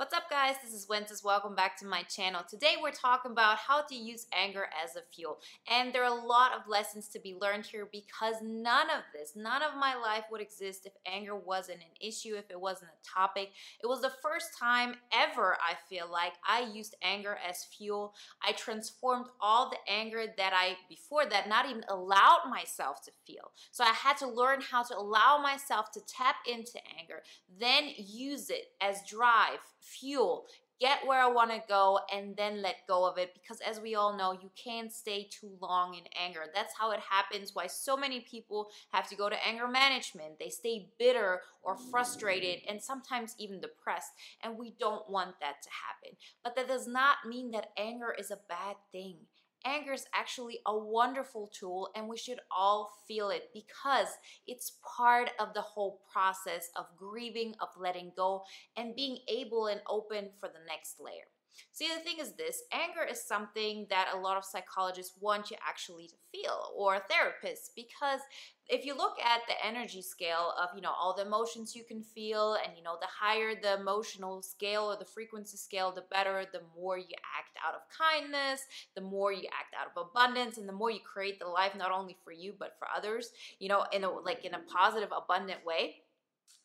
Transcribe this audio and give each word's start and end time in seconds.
What's 0.00 0.14
up 0.14 0.30
guys, 0.30 0.54
this 0.64 0.72
is 0.72 0.86
Wences, 0.86 1.22
welcome 1.22 1.54
back 1.54 1.76
to 1.76 1.84
my 1.84 2.04
channel. 2.04 2.40
Today 2.48 2.76
we're 2.82 2.90
talking 2.90 3.32
about 3.32 3.58
how 3.58 3.82
to 3.82 3.94
use 3.94 4.26
anger 4.32 4.64
as 4.82 4.96
a 4.96 5.02
fuel. 5.14 5.40
And 5.70 5.92
there 5.92 6.02
are 6.02 6.18
a 6.18 6.26
lot 6.26 6.52
of 6.54 6.66
lessons 6.66 7.08
to 7.08 7.18
be 7.18 7.36
learned 7.38 7.66
here 7.66 7.86
because 7.92 8.36
none 8.42 8.86
of 8.86 9.02
this, 9.12 9.32
none 9.36 9.62
of 9.62 9.76
my 9.78 9.94
life 9.94 10.24
would 10.32 10.40
exist 10.40 10.86
if 10.86 10.94
anger 11.04 11.36
wasn't 11.36 11.80
an 11.80 11.92
issue, 12.00 12.34
if 12.34 12.50
it 12.50 12.58
wasn't 12.58 12.92
a 12.92 13.14
topic. 13.14 13.50
It 13.82 13.88
was 13.88 14.00
the 14.00 14.14
first 14.22 14.58
time 14.58 14.94
ever, 15.12 15.58
I 15.60 15.74
feel 15.90 16.10
like, 16.10 16.32
I 16.48 16.60
used 16.72 16.94
anger 17.02 17.36
as 17.46 17.64
fuel. 17.64 18.14
I 18.42 18.52
transformed 18.52 19.26
all 19.38 19.68
the 19.68 19.92
anger 19.92 20.24
that 20.38 20.54
I, 20.54 20.78
before 20.88 21.26
that, 21.26 21.46
not 21.46 21.68
even 21.68 21.84
allowed 21.90 22.48
myself 22.48 23.04
to 23.04 23.10
feel. 23.26 23.50
So 23.70 23.84
I 23.84 23.92
had 23.92 24.16
to 24.16 24.26
learn 24.26 24.62
how 24.62 24.82
to 24.82 24.96
allow 24.96 25.42
myself 25.42 25.90
to 25.92 26.00
tap 26.00 26.36
into 26.50 26.78
anger, 26.98 27.22
then 27.60 27.90
use 27.98 28.48
it 28.48 28.68
as 28.80 29.02
drive, 29.06 29.58
fuel, 29.90 30.46
get 30.80 31.06
where 31.06 31.20
I 31.20 31.28
want 31.28 31.50
to 31.50 31.62
go, 31.68 32.00
and 32.12 32.36
then 32.36 32.62
let 32.62 32.86
go 32.88 33.06
of 33.06 33.18
it. 33.18 33.34
Because 33.34 33.60
as 33.60 33.80
we 33.80 33.94
all 33.94 34.16
know, 34.16 34.32
you 34.32 34.50
can't 34.62 34.92
stay 34.92 35.28
too 35.30 35.52
long 35.60 35.94
in 35.94 36.04
anger. 36.18 36.44
That's 36.54 36.74
how 36.78 36.90
it 36.92 37.00
happens. 37.00 37.54
Why 37.54 37.66
so 37.66 37.96
many 37.96 38.20
people 38.20 38.68
have 38.92 39.08
to 39.10 39.16
go 39.16 39.28
to 39.28 39.46
anger 39.46 39.68
management. 39.68 40.38
They 40.38 40.48
stay 40.48 40.88
bitter 40.98 41.42
or 41.62 41.76
frustrated 41.90 42.60
and 42.68 42.82
sometimes 42.82 43.34
even 43.38 43.60
depressed. 43.60 44.12
And 44.42 44.58
we 44.58 44.74
don't 44.80 45.08
want 45.10 45.38
that 45.40 45.62
to 45.62 45.68
happen. 45.68 46.16
But 46.42 46.56
that 46.56 46.68
does 46.68 46.88
not 46.88 47.16
mean 47.28 47.50
that 47.50 47.72
anger 47.76 48.14
is 48.18 48.30
a 48.30 48.38
bad 48.48 48.76
thing. 48.90 49.18
Anger 49.64 49.92
is 49.92 50.06
actually 50.14 50.60
a 50.66 50.76
wonderful 50.76 51.50
tool 51.52 51.90
and 51.94 52.08
we 52.08 52.16
should 52.16 52.40
all 52.50 52.90
feel 53.06 53.30
it 53.30 53.50
because 53.52 54.08
it's 54.46 54.78
part 54.96 55.30
of 55.38 55.52
the 55.52 55.60
whole 55.60 56.00
process 56.12 56.70
of 56.76 56.86
grieving, 56.96 57.54
of 57.60 57.68
letting 57.78 58.12
go, 58.16 58.42
and 58.76 58.96
being 58.96 59.18
able 59.28 59.66
and 59.66 59.80
open 59.88 60.30
for 60.38 60.48
the 60.48 60.64
next 60.66 60.98
layer. 60.98 61.28
See, 61.72 61.88
the 61.88 62.02
thing 62.02 62.16
is 62.20 62.32
this 62.32 62.62
anger 62.72 63.04
is 63.10 63.22
something 63.22 63.86
that 63.90 64.12
a 64.14 64.18
lot 64.18 64.36
of 64.36 64.44
psychologists 64.44 65.16
want 65.20 65.50
you 65.50 65.56
actually 65.66 66.08
to 66.08 66.14
feel, 66.32 66.72
or 66.76 66.96
therapists, 66.96 67.70
because 67.74 68.20
if 68.68 68.86
you 68.86 68.96
look 68.96 69.16
at 69.18 69.40
the 69.48 69.66
energy 69.66 70.00
scale 70.00 70.54
of, 70.60 70.68
you 70.76 70.80
know, 70.80 70.92
all 70.98 71.14
the 71.14 71.26
emotions 71.26 71.74
you 71.74 71.82
can 71.82 72.02
feel, 72.02 72.56
and, 72.64 72.76
you 72.76 72.82
know, 72.84 72.96
the 73.00 73.06
higher 73.06 73.54
the 73.60 73.80
emotional 73.80 74.42
scale 74.42 74.84
or 74.84 74.96
the 74.96 75.04
frequency 75.04 75.56
scale, 75.56 75.90
the 75.92 76.04
better, 76.10 76.44
the 76.52 76.60
more 76.78 76.96
you 76.98 77.16
act 77.36 77.56
out 77.66 77.74
of 77.74 77.80
kindness, 77.90 78.62
the 78.94 79.00
more 79.00 79.32
you 79.32 79.48
act 79.48 79.74
out 79.78 79.88
of 79.94 80.08
abundance, 80.10 80.56
and 80.56 80.68
the 80.68 80.72
more 80.72 80.90
you 80.90 81.00
create 81.00 81.40
the 81.40 81.46
life 81.46 81.72
not 81.76 81.90
only 81.90 82.16
for 82.24 82.32
you, 82.32 82.54
but 82.58 82.76
for 82.78 82.86
others, 82.96 83.30
you 83.58 83.68
know, 83.68 83.84
in 83.92 84.04
a, 84.04 84.10
like 84.10 84.44
in 84.44 84.54
a 84.54 84.60
positive, 84.72 85.10
abundant 85.16 85.64
way. 85.64 86.02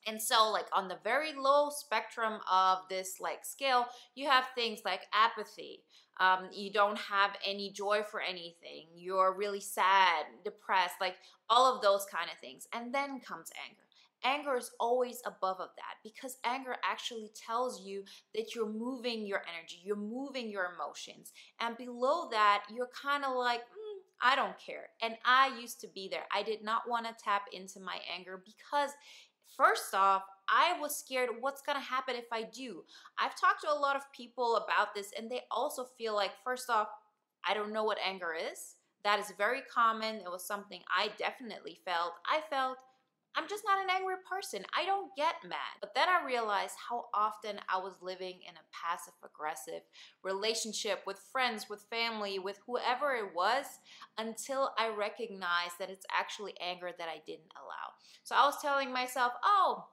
And 0.08 0.22
so 0.22 0.52
like 0.52 0.68
on 0.74 0.88
the 0.88 1.00
very 1.04 1.34
low 1.34 1.70
spectrum 1.70 2.40
of 2.52 2.80
this 2.90 3.20
like 3.20 3.44
scale, 3.44 3.86
you 4.14 4.30
have 4.30 4.46
things 4.56 4.82
like 4.86 5.02
apathy. 5.14 5.84
Um, 6.20 6.50
you 6.54 6.72
don't 6.72 6.98
have 6.98 7.32
any 7.46 7.72
joy 7.72 8.02
for 8.10 8.22
anything. 8.22 8.88
You're 8.96 9.36
really 9.36 9.60
sad, 9.60 10.26
depressed, 10.46 10.96
like 11.02 11.16
all 11.50 11.76
of 11.76 11.82
those 11.82 12.06
kind 12.06 12.30
of 12.32 12.40
things. 12.40 12.68
And 12.72 12.94
then 12.94 13.20
comes 13.20 13.50
anger. 13.68 13.82
Anger 14.24 14.58
is 14.58 14.72
always 14.80 15.22
above 15.26 15.60
of 15.60 15.70
that 15.76 15.96
because 16.04 16.38
anger 16.46 16.78
actually 16.84 17.32
tells 17.46 17.86
you 17.86 18.04
that 18.34 18.56
you're 18.56 18.70
moving 18.70 19.28
your 19.28 19.44
energy, 19.54 19.82
you're 19.84 19.96
moving 19.96 20.50
your 20.50 20.72
emotions. 20.74 21.32
And 21.60 21.78
below 21.78 22.30
that, 22.32 22.64
you're 22.74 22.90
kind 23.00 23.24
of 23.24 23.36
like, 23.36 23.60
mm, 23.60 24.00
I 24.22 24.36
don't 24.36 24.58
care. 24.58 24.88
And 25.02 25.16
I 25.26 25.56
used 25.60 25.80
to 25.82 25.88
be 25.94 26.08
there. 26.10 26.24
I 26.34 26.42
did 26.42 26.64
not 26.64 26.90
want 26.90 27.06
to 27.06 27.24
tap 27.24 27.44
into 27.52 27.80
my 27.80 27.98
anger 28.12 28.42
because 28.44 28.92
First 29.56 29.94
off, 29.94 30.24
I 30.50 30.80
was 30.80 30.96
scared 30.96 31.30
what's 31.40 31.62
to 31.62 31.74
happen 31.74 32.16
if 32.16 32.26
I 32.32 32.44
do. 32.44 32.84
I've 33.18 33.40
talked 33.40 33.62
to 33.62 33.72
a 33.72 33.80
lot 33.80 33.96
of 33.96 34.12
people 34.12 34.58
about 34.58 34.94
this 34.94 35.12
and 35.18 35.30
they 35.30 35.42
also 35.52 35.86
feel 35.98 36.14
like, 36.14 36.32
first 36.44 36.70
off, 36.70 36.88
I 37.48 37.54
don't 37.54 37.74
know 37.74 37.84
what 37.84 37.98
anger 38.06 38.34
is. 38.34 38.76
That 39.04 39.20
is 39.20 39.34
very 39.38 39.62
common. 39.74 40.16
It 40.16 40.32
was 40.32 40.46
something 40.46 40.82
I 40.90 41.10
definitely 41.18 41.80
felt. 41.86 42.14
I 42.26 42.42
felt 42.50 42.78
I'm 43.38 43.50
just 43.50 43.66
not 43.68 43.84
an 43.84 43.90
angry 43.94 44.16
person. 44.30 44.66
I 44.74 44.86
don't 44.86 45.14
get 45.18 45.36
mad. 45.44 45.76
But 45.82 45.94
then 45.94 46.08
I 46.08 46.26
realized 46.26 46.76
how 46.90 47.06
often 47.14 47.60
I 47.68 47.78
was 47.78 47.94
living 48.02 48.40
in 48.48 48.56
a 48.56 48.68
passive 48.72 49.14
aggressive 49.24 49.82
relationship 50.24 51.04
with 51.06 51.20
friends, 51.32 51.68
with 51.70 51.86
family, 51.90 52.40
with 52.40 52.60
whoever 52.66 53.14
it 53.14 53.36
was 53.36 53.66
until 54.18 54.72
I 54.78 54.90
recognized 54.90 55.80
that 55.80 55.90
it's 55.90 56.06
actually 56.12 56.54
anger 56.60 56.92
that 56.98 57.10
I 57.10 57.22
didn't 57.26 57.52
allow. 57.56 57.94
So 58.24 58.36
I 58.36 58.46
was 58.46 58.62
telling 58.62 58.92
myself, 58.92 59.34
oh, 59.44 59.86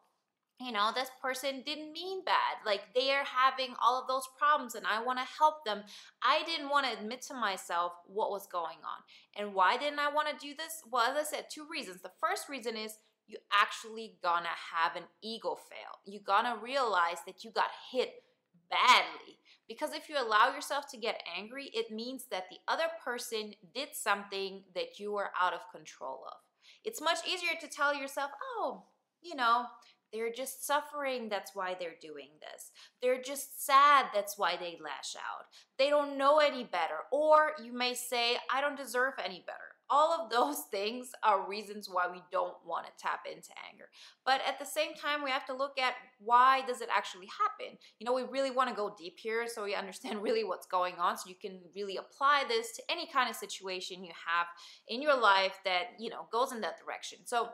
you 0.60 0.71
know, 0.71 0.91
this 0.94 1.10
person 1.21 1.62
didn't 1.66 1.93
mean 1.93 2.25
bad. 2.25 2.62
Like 2.65 2.83
they 2.94 3.10
are 3.10 3.25
having 3.25 3.75
all 3.83 4.00
of 4.00 4.06
those 4.06 4.28
problems 4.38 4.75
and 4.75 4.87
I 4.87 5.03
want 5.03 5.19
to 5.19 5.25
help 5.38 5.65
them. 5.65 5.83
I 6.22 6.43
didn't 6.47 6.69
want 6.69 6.87
to 6.87 6.99
admit 6.99 7.22
to 7.22 7.34
myself 7.34 7.93
what 8.06 8.31
was 8.31 8.47
going 8.47 8.78
on. 8.84 9.03
And 9.37 9.55
why 9.55 9.77
didn't 9.77 9.99
I 9.99 10.12
want 10.12 10.28
to 10.28 10.47
do 10.47 10.54
this? 10.56 10.83
Well, 10.91 11.10
as 11.10 11.16
I 11.16 11.28
said, 11.28 11.47
two 11.50 11.66
reasons. 11.71 12.03
The 12.03 12.12
first 12.21 12.49
reason 12.49 12.77
is 12.77 12.99
you 13.27 13.39
actually 13.53 14.16
gonna 14.22 14.54
have 14.72 14.94
an 14.94 15.04
ego 15.22 15.56
fail. 15.69 15.99
You're 16.04 16.22
gonna 16.25 16.56
realize 16.62 17.19
that 17.27 17.44
you 17.44 17.50
got 17.50 17.71
hit 17.91 18.22
badly. 18.71 19.39
Because 19.72 19.94
if 19.94 20.09
you 20.10 20.16
allow 20.19 20.55
yourself 20.55 20.87
to 20.91 20.99
get 20.99 21.22
angry, 21.34 21.71
it 21.72 21.91
means 21.91 22.27
that 22.31 22.44
the 22.50 22.59
other 22.69 22.91
person 23.03 23.55
did 23.75 23.88
something 23.93 24.65
that 24.75 24.99
you 24.99 25.12
were 25.12 25.31
out 25.41 25.55
of 25.55 25.60
control 25.75 26.25
of. 26.27 26.37
It's 26.84 27.00
much 27.00 27.21
easier 27.27 27.59
to 27.59 27.69
tell 27.69 27.94
yourself, 27.94 28.31
oh, 28.59 28.83
you 29.22 29.34
know, 29.34 29.65
they're 30.12 30.33
just 30.33 30.66
suffering, 30.66 31.31
that's 31.31 31.53
why 31.55 31.75
they're 31.78 31.97
doing 32.03 32.28
this. 32.41 32.71
They're 33.00 33.22
just 33.22 33.65
sad, 33.65 34.06
that's 34.12 34.37
why 34.37 34.56
they 34.56 34.78
lash 34.83 35.16
out. 35.16 35.47
They 35.78 35.89
don't 35.89 36.19
know 36.19 36.39
any 36.39 36.65
better. 36.65 37.06
Or 37.10 37.53
you 37.65 37.72
may 37.72 37.94
say, 37.94 38.37
I 38.53 38.60
don't 38.60 38.77
deserve 38.77 39.15
any 39.25 39.43
better 39.47 39.72
all 39.92 40.12
of 40.12 40.30
those 40.30 40.62
things 40.70 41.10
are 41.22 41.48
reasons 41.48 41.88
why 41.88 42.08
we 42.10 42.22
don't 42.32 42.56
want 42.66 42.86
to 42.86 42.92
tap 42.98 43.20
into 43.30 43.50
anger. 43.70 43.84
But 44.25 44.41
at 44.48 44.58
the 44.58 44.64
same 44.64 44.94
time 44.94 45.22
we 45.22 45.30
have 45.30 45.44
to 45.47 45.54
look 45.54 45.78
at 45.78 45.94
why 46.19 46.62
does 46.66 46.80
it 46.80 46.88
actually 46.91 47.26
happen? 47.26 47.78
You 47.98 48.06
know 48.06 48.14
we 48.14 48.22
really 48.22 48.50
want 48.50 48.70
to 48.70 48.75
go 48.75 48.94
deep 48.98 49.19
here 49.19 49.47
so 49.47 49.62
we 49.62 49.75
understand 49.75 50.22
really 50.22 50.42
what's 50.42 50.66
going 50.66 50.94
on 50.97 51.19
so 51.19 51.28
you 51.28 51.36
can 51.41 51.60
really 51.76 51.98
apply 51.98 52.44
this 52.48 52.72
to 52.72 52.82
any 52.91 53.06
kind 53.06 53.28
of 53.28 53.36
situation 53.36 54.03
you 54.03 54.12
have 54.26 54.47
in 54.88 55.03
your 55.03 55.20
life 55.20 55.60
that 55.64 55.91
you 55.98 56.10
know 56.10 56.26
goes 56.32 56.53
in 56.53 56.62
that 56.62 56.78
direction. 56.82 57.19
So 57.24 57.50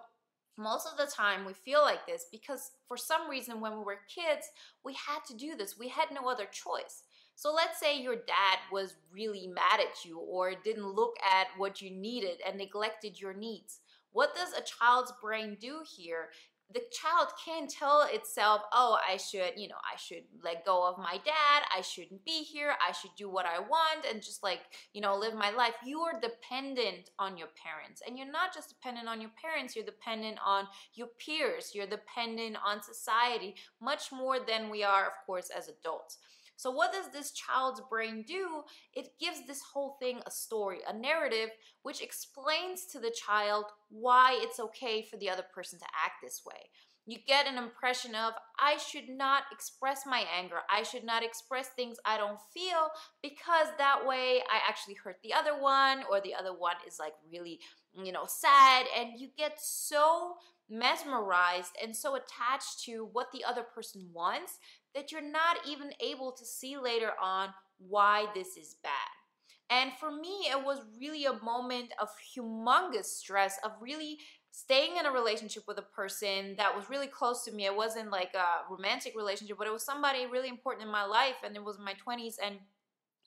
most 0.56 0.88
of 0.91 0.99
the 0.99 1.10
time 1.10 1.44
we 1.44 1.53
feel 1.53 1.82
like 1.82 2.05
this 2.06 2.26
because 2.32 2.72
for 2.88 2.97
some 2.97 3.31
reason 3.31 3.60
when 3.60 3.78
we 3.78 3.84
were 3.84 4.00
kids 4.12 4.49
we 4.84 4.93
had 4.94 5.20
to 5.28 5.37
do 5.37 5.56
this. 5.56 5.78
We 5.78 5.88
had 5.88 6.09
no 6.12 6.28
other 6.28 6.47
choice 6.47 7.03
so 7.38 7.54
let's 7.54 7.78
say 7.78 8.03
your 8.03 8.16
dad 8.16 8.59
was 8.72 8.97
really 9.12 9.47
mad 9.47 9.78
at 9.78 10.04
you 10.04 10.19
or 10.19 10.54
didn't 10.65 10.93
look 10.93 11.15
at 11.22 11.47
what 11.56 11.81
you 11.81 11.88
needed 11.88 12.41
and 12.44 12.59
neglected 12.59 13.21
your 13.21 13.32
needs. 13.32 13.78
What 14.10 14.34
does 14.34 14.53
a 14.54 14.60
child's 14.60 15.12
brain 15.22 15.56
do 15.60 15.82
here? 15.88 16.31
The 16.75 16.82
child 16.91 17.28
can 17.43 17.69
tell 17.69 18.09
itself, 18.10 18.62
oh, 18.72 18.99
I 19.09 19.19
should, 19.19 19.53
you 19.56 19.69
know, 19.69 19.76
I 19.76 19.97
should 19.97 20.25
let 20.43 20.66
go 20.66 20.84
of 20.84 20.99
my 20.99 21.21
dad. 21.25 21.62
I 21.72 21.81
shouldn't 21.81 22.25
be 22.25 22.43
here. 22.43 22.72
I 22.84 22.91
should 22.91 23.12
do 23.16 23.31
what 23.31 23.47
I 23.47 23.60
want 23.60 24.05
and 24.10 24.20
just 24.20 24.43
like, 24.43 24.62
you 24.93 25.00
know, 25.00 25.16
live 25.16 25.34
my 25.34 25.50
life. 25.50 25.75
You 25.84 26.00
are 26.00 26.20
dependent 26.20 27.10
on 27.20 27.37
your 27.37 27.50
parents. 27.65 28.03
And 28.05 28.19
you're 28.19 28.32
not 28.32 28.53
just 28.53 28.69
dependent 28.69 29.06
on 29.06 29.20
your 29.20 29.31
parents, 29.41 29.76
you're 29.76 29.84
dependent 29.84 30.38
on 30.44 30.65
your 30.94 31.06
peers. 31.25 31.70
You're 31.72 31.87
dependent 31.87 32.56
on 32.66 32.82
society 32.82 33.55
much 33.81 34.10
more 34.10 34.38
than 34.44 34.70
we 34.70 34.82
are, 34.82 35.06
of 35.06 35.12
course, 35.25 35.50
as 35.56 35.69
adults. 35.69 36.19
So, 36.59 36.73
what 36.73 36.93
does 36.93 37.13
this 37.13 37.31
child's 37.31 37.81
brain 37.89 38.25
do? 38.27 38.65
It 38.93 39.11
gives 39.21 39.47
this 39.47 39.63
whole 39.63 39.97
thing 40.01 40.21
a 40.27 40.31
story, 40.31 40.79
a 40.89 40.93
narrative, 40.93 41.51
which 41.83 42.03
explains 42.03 42.85
to 42.87 42.99
the 42.99 43.15
child 43.15 43.67
why 43.91 44.37
it's 44.43 44.59
okay 44.59 45.07
for 45.09 45.17
the 45.19 45.31
other 45.31 45.45
person 45.55 45.79
to 45.79 45.85
act 46.05 46.17
this 46.21 46.43
way. 46.45 46.71
You 47.07 47.19
get 47.29 47.47
an 47.47 47.59
impression 47.59 48.17
of, 48.17 48.33
I 48.59 48.77
should 48.77 49.09
not 49.09 49.45
express 49.53 50.03
my 50.05 50.25
anger. 50.37 50.57
I 50.69 50.83
should 50.83 51.05
not 51.05 51.23
express 51.23 51.69
things 51.69 51.97
I 52.05 52.19
don't 52.19 52.41
feel 52.53 52.91
because 53.23 53.69
that 53.79 54.05
way 54.05 54.43
I 54.50 54.59
actually 54.69 54.94
hurt 54.94 55.19
the 55.23 55.35
other 55.35 55.59
one, 55.59 56.03
or 56.11 56.21
the 56.21 56.35
other 56.35 56.53
one 56.53 56.77
is 56.87 56.99
like 56.99 57.15
really, 57.32 57.61
you 57.94 58.11
know, 58.11 58.25
sad. 58.27 58.87
And 58.99 59.11
you 59.17 59.29
get 59.38 59.61
so 59.61 60.35
mesmerized 60.69 61.73
and 61.82 61.97
so 61.97 62.17
attached 62.17 62.85
to 62.85 63.09
what 63.12 63.29
the 63.32 63.44
other 63.44 63.62
person 63.62 64.09
wants 64.12 64.59
that 64.94 65.12
you're 65.12 65.20
not 65.20 65.58
even 65.69 65.90
able 66.00 66.32
to 66.32 66.44
see 66.44 66.76
later 66.76 67.11
on 67.23 67.49
why 67.79 68.26
this 68.35 68.56
is 68.56 68.76
bad. 68.82 68.93
And 69.70 69.93
for 70.00 70.11
me, 70.11 70.49
it 70.50 70.64
was 70.64 70.81
really 70.99 71.26
a 71.26 71.43
moment 71.44 71.93
of 72.00 72.08
humongous 72.35 73.05
stress, 73.05 73.58
of 73.62 73.73
really 73.81 74.19
staying 74.50 74.96
in 74.96 75.06
a 75.06 75.12
relationship 75.12 75.64
with 75.69 75.79
a 75.79 75.82
person 75.82 76.55
that 76.56 76.75
was 76.75 76.88
really 76.88 77.06
close 77.06 77.44
to 77.44 77.52
me. 77.52 77.67
It 77.67 77.76
wasn't 77.76 78.11
like 78.11 78.35
a 78.35 78.73
romantic 78.73 79.14
relationship, 79.14 79.58
but 79.58 79.67
it 79.67 79.73
was 79.73 79.85
somebody 79.85 80.26
really 80.26 80.49
important 80.49 80.87
in 80.87 80.91
my 80.93 81.05
life, 81.05 81.37
and 81.44 81.55
it 81.55 81.62
was 81.62 81.76
in 81.76 81.84
my 81.84 81.94
20s. 82.06 82.37
And 82.44 82.56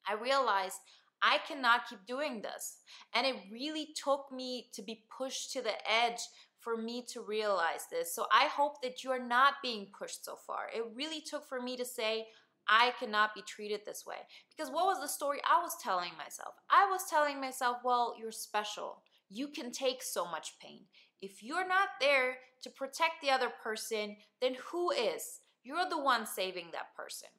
I 0.07 0.13
realized 0.13 0.77
I 1.21 1.37
cannot 1.47 1.87
keep 1.87 1.99
doing 2.07 2.41
this. 2.41 2.77
And 3.13 3.27
it 3.27 3.35
really 3.51 3.89
took 3.95 4.31
me 4.31 4.69
to 4.73 4.81
be 4.81 5.03
pushed 5.15 5.53
to 5.53 5.61
the 5.61 5.73
edge 5.89 6.21
for 6.61 6.77
me 6.77 7.03
to 7.09 7.21
realize 7.21 7.87
this. 7.91 8.13
So 8.13 8.27
I 8.31 8.45
hope 8.45 8.81
that 8.81 9.03
you're 9.03 9.23
not 9.23 9.55
being 9.61 9.87
pushed 9.97 10.23
so 10.23 10.35
far. 10.35 10.69
It 10.73 10.85
really 10.95 11.21
took 11.21 11.47
for 11.47 11.61
me 11.61 11.75
to 11.77 11.85
say, 11.85 12.27
I 12.67 12.93
cannot 12.99 13.33
be 13.35 13.41
treated 13.41 13.81
this 13.85 14.05
way. 14.05 14.17
Because 14.55 14.71
what 14.71 14.85
was 14.85 15.01
the 15.01 15.07
story 15.07 15.39
I 15.43 15.61
was 15.61 15.75
telling 15.81 16.11
myself? 16.17 16.53
I 16.69 16.87
was 16.89 17.01
telling 17.09 17.41
myself, 17.41 17.77
well, 17.83 18.15
you're 18.19 18.31
special. 18.31 19.01
You 19.29 19.47
can 19.47 19.71
take 19.71 20.03
so 20.03 20.25
much 20.25 20.59
pain. 20.61 20.81
If 21.21 21.43
you're 21.43 21.67
not 21.67 21.89
there 21.99 22.37
to 22.63 22.69
protect 22.69 23.21
the 23.21 23.31
other 23.31 23.49
person, 23.63 24.15
then 24.41 24.55
who 24.71 24.91
is? 24.91 25.41
You're 25.63 25.89
the 25.89 26.01
one 26.01 26.25
saving 26.25 26.67
that 26.71 26.95
person. 26.95 27.29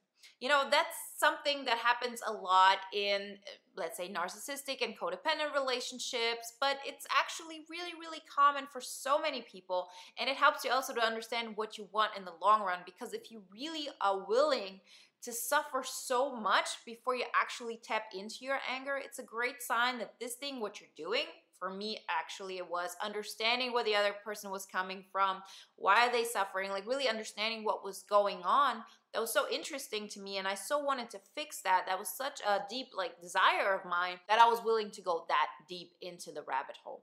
You 0.40 0.48
know, 0.48 0.64
that's 0.70 0.96
something 1.16 1.64
that 1.64 1.78
happens 1.78 2.20
a 2.26 2.32
lot 2.32 2.78
in, 2.92 3.20
uh, 3.20 3.50
let's 3.76 3.96
say, 3.96 4.12
narcissistic 4.12 4.82
and 4.82 4.98
codependent 4.98 5.54
relationships, 5.54 6.54
but 6.60 6.78
it's 6.84 7.06
actually 7.16 7.64
really, 7.70 7.92
really 7.98 8.22
common 8.34 8.66
for 8.72 8.80
so 8.80 9.20
many 9.20 9.42
people. 9.42 9.88
And 10.18 10.28
it 10.28 10.36
helps 10.36 10.64
you 10.64 10.70
also 10.70 10.94
to 10.94 11.00
understand 11.00 11.56
what 11.56 11.78
you 11.78 11.88
want 11.92 12.12
in 12.16 12.24
the 12.24 12.34
long 12.40 12.62
run 12.62 12.80
because 12.84 13.12
if 13.12 13.30
you 13.30 13.42
really 13.52 13.88
are 14.00 14.26
willing 14.26 14.80
to 15.22 15.32
suffer 15.32 15.84
so 15.86 16.34
much 16.34 16.68
before 16.84 17.14
you 17.14 17.24
actually 17.40 17.80
tap 17.82 18.04
into 18.12 18.38
your 18.40 18.58
anger, 18.68 19.00
it's 19.02 19.20
a 19.20 19.24
great 19.24 19.62
sign 19.62 19.98
that 19.98 20.14
this 20.20 20.34
thing, 20.34 20.60
what 20.60 20.80
you're 20.80 20.90
doing, 20.96 21.26
for 21.62 21.70
me 21.70 21.96
actually 22.10 22.56
it 22.56 22.68
was 22.68 22.96
understanding 23.00 23.72
where 23.72 23.84
the 23.84 23.94
other 23.94 24.14
person 24.24 24.50
was 24.50 24.66
coming 24.66 25.04
from 25.12 25.40
why 25.76 26.04
are 26.04 26.10
they 26.10 26.24
suffering 26.24 26.70
like 26.70 26.84
really 26.88 27.08
understanding 27.08 27.62
what 27.62 27.84
was 27.84 28.02
going 28.10 28.38
on 28.42 28.82
that 29.12 29.20
was 29.20 29.32
so 29.32 29.44
interesting 29.50 30.08
to 30.08 30.20
me 30.20 30.38
and 30.38 30.48
i 30.48 30.54
so 30.54 30.78
wanted 30.78 31.10
to 31.10 31.20
fix 31.34 31.60
that. 31.62 31.84
That 31.86 31.98
was 31.98 32.08
such 32.08 32.40
a 32.40 32.60
deep 32.68 32.88
like 32.96 33.20
desire 33.20 33.74
of 33.74 33.88
mine 33.88 34.16
that 34.28 34.38
i 34.38 34.48
was 34.48 34.64
willing 34.64 34.90
to 34.92 35.02
go 35.02 35.24
that 35.28 35.48
deep 35.68 35.92
into 36.00 36.32
the 36.32 36.42
rabbit 36.42 36.76
hole. 36.82 37.02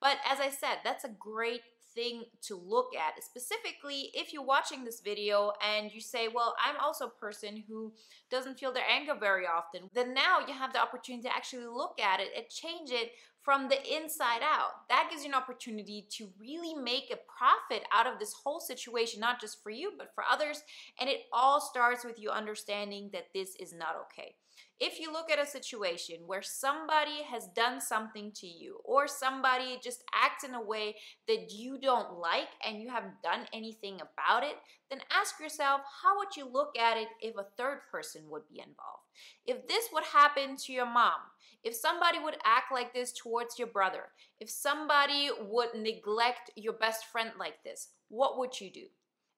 But 0.00 0.18
as 0.30 0.40
i 0.40 0.50
said 0.50 0.78
that's 0.84 1.04
a 1.04 1.10
great 1.18 1.62
thing 1.94 2.24
to 2.42 2.54
look 2.54 2.90
at 2.94 3.22
specifically 3.24 4.10
if 4.14 4.32
you're 4.32 4.44
watching 4.44 4.84
this 4.84 5.00
video 5.00 5.52
and 5.66 5.90
you 5.90 6.00
say 6.00 6.28
well 6.28 6.54
i'm 6.64 6.76
also 6.80 7.06
a 7.06 7.20
person 7.20 7.64
who 7.66 7.92
doesn't 8.30 8.58
feel 8.58 8.72
their 8.72 8.84
anger 8.88 9.14
very 9.18 9.46
often 9.46 9.90
then 9.94 10.14
now 10.14 10.38
you 10.46 10.52
have 10.52 10.72
the 10.72 10.80
opportunity 10.80 11.26
to 11.26 11.34
actually 11.34 11.66
look 11.66 11.98
at 12.00 12.20
it 12.20 12.28
and 12.36 12.46
change 12.48 12.90
it 12.90 13.12
from 13.48 13.66
the 13.70 13.96
inside 13.96 14.42
out. 14.42 14.86
That 14.90 15.08
gives 15.08 15.22
you 15.22 15.30
an 15.30 15.34
opportunity 15.34 16.06
to 16.18 16.28
really 16.38 16.74
make 16.74 17.10
a 17.10 17.16
profit 17.16 17.88
out 17.94 18.06
of 18.06 18.18
this 18.18 18.34
whole 18.34 18.60
situation, 18.60 19.20
not 19.20 19.40
just 19.40 19.62
for 19.62 19.70
you, 19.70 19.92
but 19.96 20.14
for 20.14 20.22
others. 20.30 20.62
And 21.00 21.08
it 21.08 21.20
all 21.32 21.58
starts 21.58 22.04
with 22.04 22.18
you 22.20 22.28
understanding 22.28 23.08
that 23.14 23.28
this 23.32 23.56
is 23.58 23.72
not 23.72 23.96
okay. 24.02 24.34
If 24.80 25.00
you 25.00 25.10
look 25.10 25.30
at 25.30 25.40
a 25.40 25.46
situation 25.46 26.18
where 26.26 26.42
somebody 26.42 27.22
has 27.28 27.48
done 27.56 27.80
something 27.80 28.32
to 28.32 28.46
you 28.46 28.80
or 28.84 29.08
somebody 29.08 29.80
just 29.82 30.04
acts 30.14 30.44
in 30.44 30.54
a 30.54 30.62
way 30.62 30.96
that 31.26 31.50
you 31.50 31.78
don't 31.80 32.18
like 32.18 32.48
and 32.66 32.82
you 32.82 32.90
haven't 32.90 33.22
done 33.22 33.46
anything 33.54 33.94
about 33.94 34.44
it, 34.44 34.56
then 34.90 35.00
ask 35.10 35.40
yourself 35.40 35.80
how 36.02 36.18
would 36.18 36.36
you 36.36 36.46
look 36.46 36.78
at 36.78 36.98
it 36.98 37.08
if 37.22 37.34
a 37.36 37.46
third 37.56 37.80
person 37.90 38.22
would 38.28 38.46
be 38.52 38.58
involved? 38.60 39.08
If 39.46 39.66
this 39.66 39.88
would 39.92 40.04
happen 40.04 40.56
to 40.56 40.72
your 40.72 40.86
mom, 40.86 41.20
if 41.64 41.74
somebody 41.74 42.18
would 42.18 42.36
act 42.44 42.72
like 42.72 42.92
this 42.92 43.12
towards 43.12 43.58
your 43.58 43.68
brother, 43.68 44.04
if 44.40 44.50
somebody 44.50 45.30
would 45.40 45.74
neglect 45.74 46.50
your 46.56 46.74
best 46.74 47.06
friend 47.06 47.30
like 47.38 47.62
this, 47.64 47.88
what 48.08 48.38
would 48.38 48.60
you 48.60 48.70
do? 48.70 48.86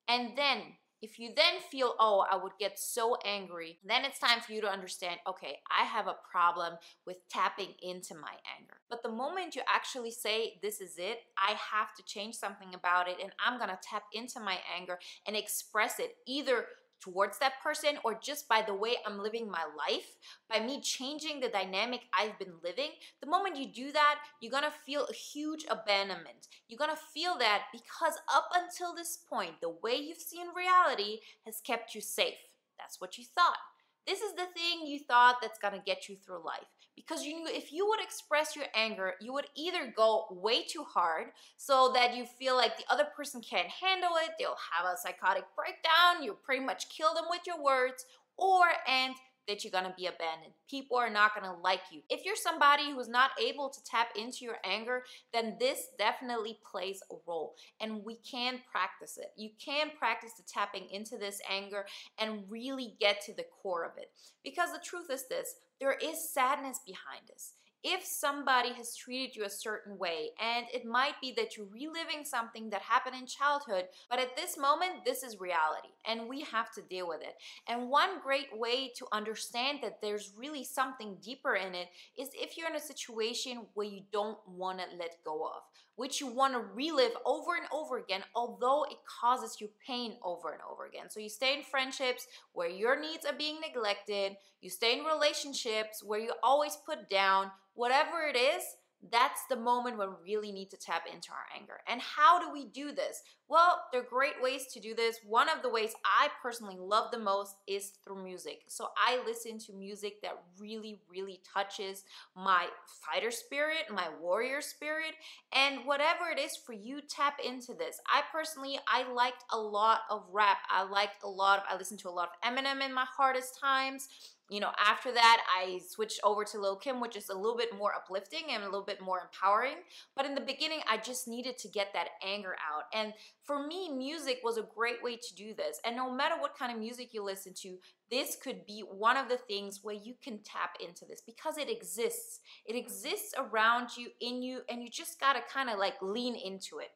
And 0.09 0.37
then 0.37 0.63
if 1.03 1.19
you 1.19 1.31
then 1.35 1.55
feel, 1.71 1.95
oh, 1.99 2.27
I 2.31 2.37
would 2.37 2.53
get 2.59 2.79
so 2.79 3.17
angry, 3.25 3.79
then 3.85 4.05
it's 4.05 4.19
time 4.19 4.41
for 4.41 4.53
you 4.53 4.61
to 4.61 4.71
understand, 4.71 5.19
okay, 5.27 5.59
I 5.71 5.85
have 5.85 6.09
a 6.09 6.17
problem 6.31 6.75
with 7.07 7.17
tapping 7.31 7.73
into 7.83 8.15
my 8.15 8.35
anger. 8.59 8.75
But 8.91 9.03
the 9.03 9.09
moment 9.09 9.57
you 9.57 9.63
actually 9.67 10.11
say, 10.11 10.59
this 10.63 10.81
is 10.81 10.97
it, 10.99 11.21
I 11.39 11.53
have 11.53 11.95
to 11.97 12.05
change 12.05 12.35
something 12.35 12.75
about 12.75 13.09
it, 13.09 13.17
and 13.23 13.33
I'm 13.45 13.59
gonna 13.59 13.79
tap 13.83 14.03
into 14.13 14.41
my 14.41 14.59
anger 14.79 14.99
and 15.27 15.37
express 15.37 15.99
it 15.99 16.17
either 16.27 16.67
towards 17.01 17.39
that 17.39 17.61
person 17.63 17.99
or 18.05 18.19
just 18.23 18.49
by 18.49 18.63
the 18.63 18.75
way 18.75 18.97
I'm 19.07 19.19
living 19.19 19.51
my 19.51 19.65
life, 19.77 20.17
by 20.49 20.65
me 20.65 20.81
changing 20.81 21.41
the 21.41 21.49
dynamic 21.49 22.03
I've 22.19 22.39
been 22.39 22.55
living, 22.63 22.91
the 23.21 23.29
moment 23.29 23.57
you 23.57 23.67
do 23.67 23.93
that, 23.93 24.17
you're 24.41 24.53
gonna 24.53 24.73
feel 24.87 25.07
a 25.07 25.15
huge 25.15 25.65
abandonment. 25.71 26.49
You're 26.69 26.79
gonna 26.79 26.97
feel 26.97 27.37
that 27.39 27.65
because 27.73 28.15
up 28.33 28.49
until 28.55 28.95
this 28.95 29.19
point, 29.29 29.61
the 29.61 29.75
way 29.83 29.97
you've 29.97 30.19
seen 30.19 30.47
reality 30.55 31.21
has 31.47 31.61
kept 31.61 31.95
you 31.95 32.01
safe. 32.01 32.35
That's 32.79 33.01
what 33.01 33.19
you 33.19 33.25
thought. 33.25 33.59
This 34.07 34.21
is 34.21 34.33
the 34.33 34.47
thing 34.55 34.87
you 34.87 35.01
thought 35.01 35.37
that's 35.41 35.59
gonna 35.59 35.83
get 35.85 36.09
you 36.09 36.17
through 36.17 36.45
life. 36.45 36.67
Because 37.01 37.25
you 37.25 37.35
knew 37.35 37.49
if 37.49 37.73
you 37.73 37.89
would 37.89 38.01
express 38.03 38.55
your 38.55 38.67
anger, 38.75 39.15
you 39.21 39.33
would 39.33 39.47
either 39.57 39.93
go 39.97 40.27
way 40.31 40.65
too 40.65 40.85
hard 40.85 41.29
so 41.57 41.91
that 41.95 42.15
you 42.15 42.27
feel 42.27 42.57
like 42.57 42.77
the 42.77 42.93
other 42.93 43.07
person 43.17 43.41
can't 43.41 43.69
handle 43.69 44.11
it, 44.23 44.33
they'll 44.39 44.57
have 44.75 44.87
a 44.87 44.97
psychotic 44.97 45.45
breakdown, 45.57 46.23
you 46.23 46.37
pretty 46.45 46.65
much 46.65 46.91
kill 46.91 47.15
them 47.15 47.25
with 47.31 47.41
your 47.47 47.63
words, 47.63 48.05
or 48.37 48.65
and 48.87 49.15
that 49.51 49.65
you're 49.65 49.73
gonna 49.73 49.93
be 49.97 50.07
abandoned. 50.07 50.53
People 50.69 50.97
are 50.97 51.11
not 51.11 51.35
gonna 51.35 51.59
like 51.61 51.81
you. 51.91 52.03
If 52.09 52.25
you're 52.25 52.37
somebody 52.37 52.93
who's 52.93 53.09
not 53.09 53.33
able 53.43 53.69
to 53.69 53.85
tap 53.85 54.09
into 54.17 54.45
your 54.45 54.59
anger, 54.65 55.03
then 55.33 55.57
this 55.59 55.89
definitely 55.99 56.61
plays 56.71 57.03
a 57.11 57.17
role. 57.27 57.57
And 57.81 58.05
we 58.05 58.15
can 58.17 58.61
practice 58.71 59.19
it. 59.19 59.33
You 59.37 59.51
can 59.63 59.91
practice 59.99 60.35
the 60.37 60.45
tapping 60.45 60.89
into 60.91 61.19
this 61.19 61.41
anger 61.51 61.85
and 62.19 62.45
really 62.49 62.95
get 63.01 63.21
to 63.23 63.35
the 63.35 63.47
core 63.61 63.85
of 63.85 63.99
it. 63.99 64.13
Because 64.45 64.73
the 64.73 64.79
truth 64.79 65.11
is 65.11 65.27
this 65.29 65.57
there 65.81 65.97
is 66.01 66.31
sadness 66.31 66.79
behind 66.87 67.23
this 67.27 67.55
if 67.83 68.05
somebody 68.05 68.73
has 68.75 68.95
treated 68.95 69.35
you 69.35 69.45
a 69.45 69.51
certain 69.51 69.97
way 69.97 70.31
and 70.41 70.67
it 70.73 70.85
might 70.85 71.15
be 71.21 71.33
that 71.37 71.57
you're 71.57 71.67
reliving 71.67 72.25
something 72.25 72.69
that 72.71 72.83
happened 72.83 73.17
in 73.19 73.27
childhood 73.27 73.87
but 74.09 74.19
at 74.19 74.37
this 74.37 74.59
moment 74.59 75.05
this 75.05 75.23
is 75.23 75.41
reality 75.41 75.89
and 76.07 76.29
we 76.29 76.43
have 76.43 76.73
to 76.73 76.83
deal 76.83 77.09
with 77.09 77.23
it. 77.23 77.37
And 77.69 77.89
one 77.89 78.21
great 78.23 78.49
way 78.53 78.93
to 78.97 79.07
understand 79.13 79.79
that 79.83 80.01
there's 80.03 80.33
really 80.37 80.65
something 80.65 81.17
deeper 81.23 81.55
in 81.55 81.75
it 81.75 81.89
is 82.19 82.29
if 82.35 82.57
you're 82.57 82.69
in 82.69 82.77
a 82.77 82.81
situation 82.81 83.67
where 83.75 83.87
you 83.87 84.03
don't 84.13 84.39
want 84.47 84.79
to 84.79 84.85
let 84.99 85.23
go 85.25 85.45
of 85.45 85.63
which 85.97 86.21
you 86.21 86.29
want 86.29 86.55
to 86.55 86.61
relive 86.75 87.13
over 87.27 87.57
and 87.57 87.67
over 87.73 87.99
again 87.99 88.23
although 88.35 88.85
it 88.85 88.97
causes 89.21 89.59
you 89.61 89.69
pain 89.87 90.15
over 90.23 90.53
and 90.53 90.61
over 90.71 90.87
again. 90.87 91.09
So 91.09 91.21
you 91.21 91.29
stay 91.29 91.55
in 91.55 91.63
friendships 91.63 92.27
where 92.53 92.69
your 92.69 93.01
needs 93.01 93.25
are 93.25 93.37
being 93.37 93.59
neglected 93.61 94.37
you 94.61 94.69
stay 94.69 94.99
in 94.99 95.05
relationships 95.05 96.03
where 96.03 96.21
you 96.21 96.33
always 96.43 96.77
put 96.85 97.09
down 97.09 97.51
whatever 97.75 98.23
it 98.23 98.37
is, 98.37 98.63
that's 99.11 99.41
the 99.49 99.57
moment 99.57 99.97
when 99.97 100.11
we 100.11 100.35
really 100.35 100.53
need 100.53 100.71
to 100.71 100.77
tap 100.77 101.05
into 101.11 101.31
our 101.31 101.59
anger. 101.59 101.79
And 101.89 102.01
how 102.01 102.39
do 102.39 102.53
we 102.53 102.67
do 102.67 102.93
this? 102.93 103.23
Well, 103.51 103.83
there 103.91 104.03
are 104.03 104.05
great 104.05 104.41
ways 104.41 104.67
to 104.75 104.79
do 104.79 104.95
this. 104.95 105.19
One 105.27 105.49
of 105.49 105.61
the 105.61 105.69
ways 105.69 105.93
I 106.05 106.29
personally 106.41 106.77
love 106.79 107.11
the 107.11 107.19
most 107.19 107.57
is 107.67 107.91
through 108.05 108.23
music. 108.23 108.63
So 108.69 108.91
I 108.97 109.21
listen 109.27 109.59
to 109.67 109.73
music 109.73 110.23
that 110.23 110.41
really, 110.61 111.01
really 111.11 111.41
touches 111.53 112.05
my 112.37 112.69
fighter 112.87 113.33
spirit, 113.33 113.87
my 113.93 114.07
warrior 114.21 114.61
spirit, 114.61 115.15
and 115.53 115.85
whatever 115.85 116.31
it 116.31 116.39
is 116.39 116.57
for 116.65 116.75
you, 116.75 117.01
tap 117.01 117.39
into 117.45 117.75
this. 117.75 118.01
I 118.07 118.23
personally, 118.31 118.79
I 118.87 119.11
liked 119.13 119.43
a 119.53 119.59
lot 119.59 120.03
of 120.09 120.23
rap. 120.31 120.59
I 120.71 120.85
liked 120.85 121.25
a 121.25 121.29
lot 121.29 121.59
of, 121.59 121.65
I 121.69 121.77
listened 121.77 121.99
to 122.01 122.09
a 122.09 122.11
lot 122.11 122.29
of 122.29 122.55
Eminem 122.55 122.87
in 122.87 122.95
my 122.95 123.07
hardest 123.17 123.59
times 123.61 124.07
you 124.51 124.59
know, 124.59 124.73
after 124.85 125.13
that, 125.13 125.43
I 125.57 125.79
switched 125.89 126.19
over 126.25 126.45
to 126.45 126.61
Lil 126.61 126.75
Kim, 126.75 127.01
which 127.01 127.15
is 127.15 127.29
a 127.29 127.35
little 127.35 127.57
bit 127.57 127.73
more 127.79 127.95
uplifting 127.95 128.47
and 128.51 128.65
a 128.65 128.67
little 128.67 128.85
bit 128.85 129.01
more 129.01 129.21
empowering. 129.21 129.77
But 130.17 130.27
in 130.27 130.35
the 130.35 130.41
beginning, 130.41 130.81
I 130.91 130.97
just 130.97 131.29
needed 131.29 131.57
to 131.59 131.69
get 131.69 131.93
that 131.95 132.09
anger 132.27 132.57
out. 132.69 132.85
And 132.93 133.15
for 133.51 133.67
me, 133.67 133.89
music 133.89 134.39
was 134.45 134.59
a 134.59 134.69
great 134.77 135.03
way 135.03 135.17
to 135.17 135.35
do 135.35 135.53
this. 135.55 135.81
And 135.85 135.97
no 135.97 136.09
matter 136.09 136.37
what 136.39 136.57
kind 136.57 136.71
of 136.71 136.79
music 136.79 137.13
you 137.13 137.25
listen 137.25 137.53
to, 137.63 137.79
this 138.09 138.37
could 138.41 138.65
be 138.65 138.85
one 138.89 139.17
of 139.17 139.29
the 139.29 139.39
things 139.39 139.81
where 139.83 139.97
you 139.97 140.15
can 140.23 140.39
tap 140.45 140.77
into 140.79 141.05
this 141.05 141.21
because 141.27 141.59
it 141.59 141.69
exists. 141.69 142.39
It 142.65 142.77
exists 142.77 143.35
around 143.37 143.89
you, 143.97 144.11
in 144.21 144.41
you, 144.41 144.61
and 144.71 144.85
you 144.85 144.89
just 144.89 145.19
gotta 145.19 145.41
kind 145.53 145.69
of 145.69 145.81
like 145.81 145.95
lean 146.01 146.37
into 146.37 146.79
it. 146.79 146.91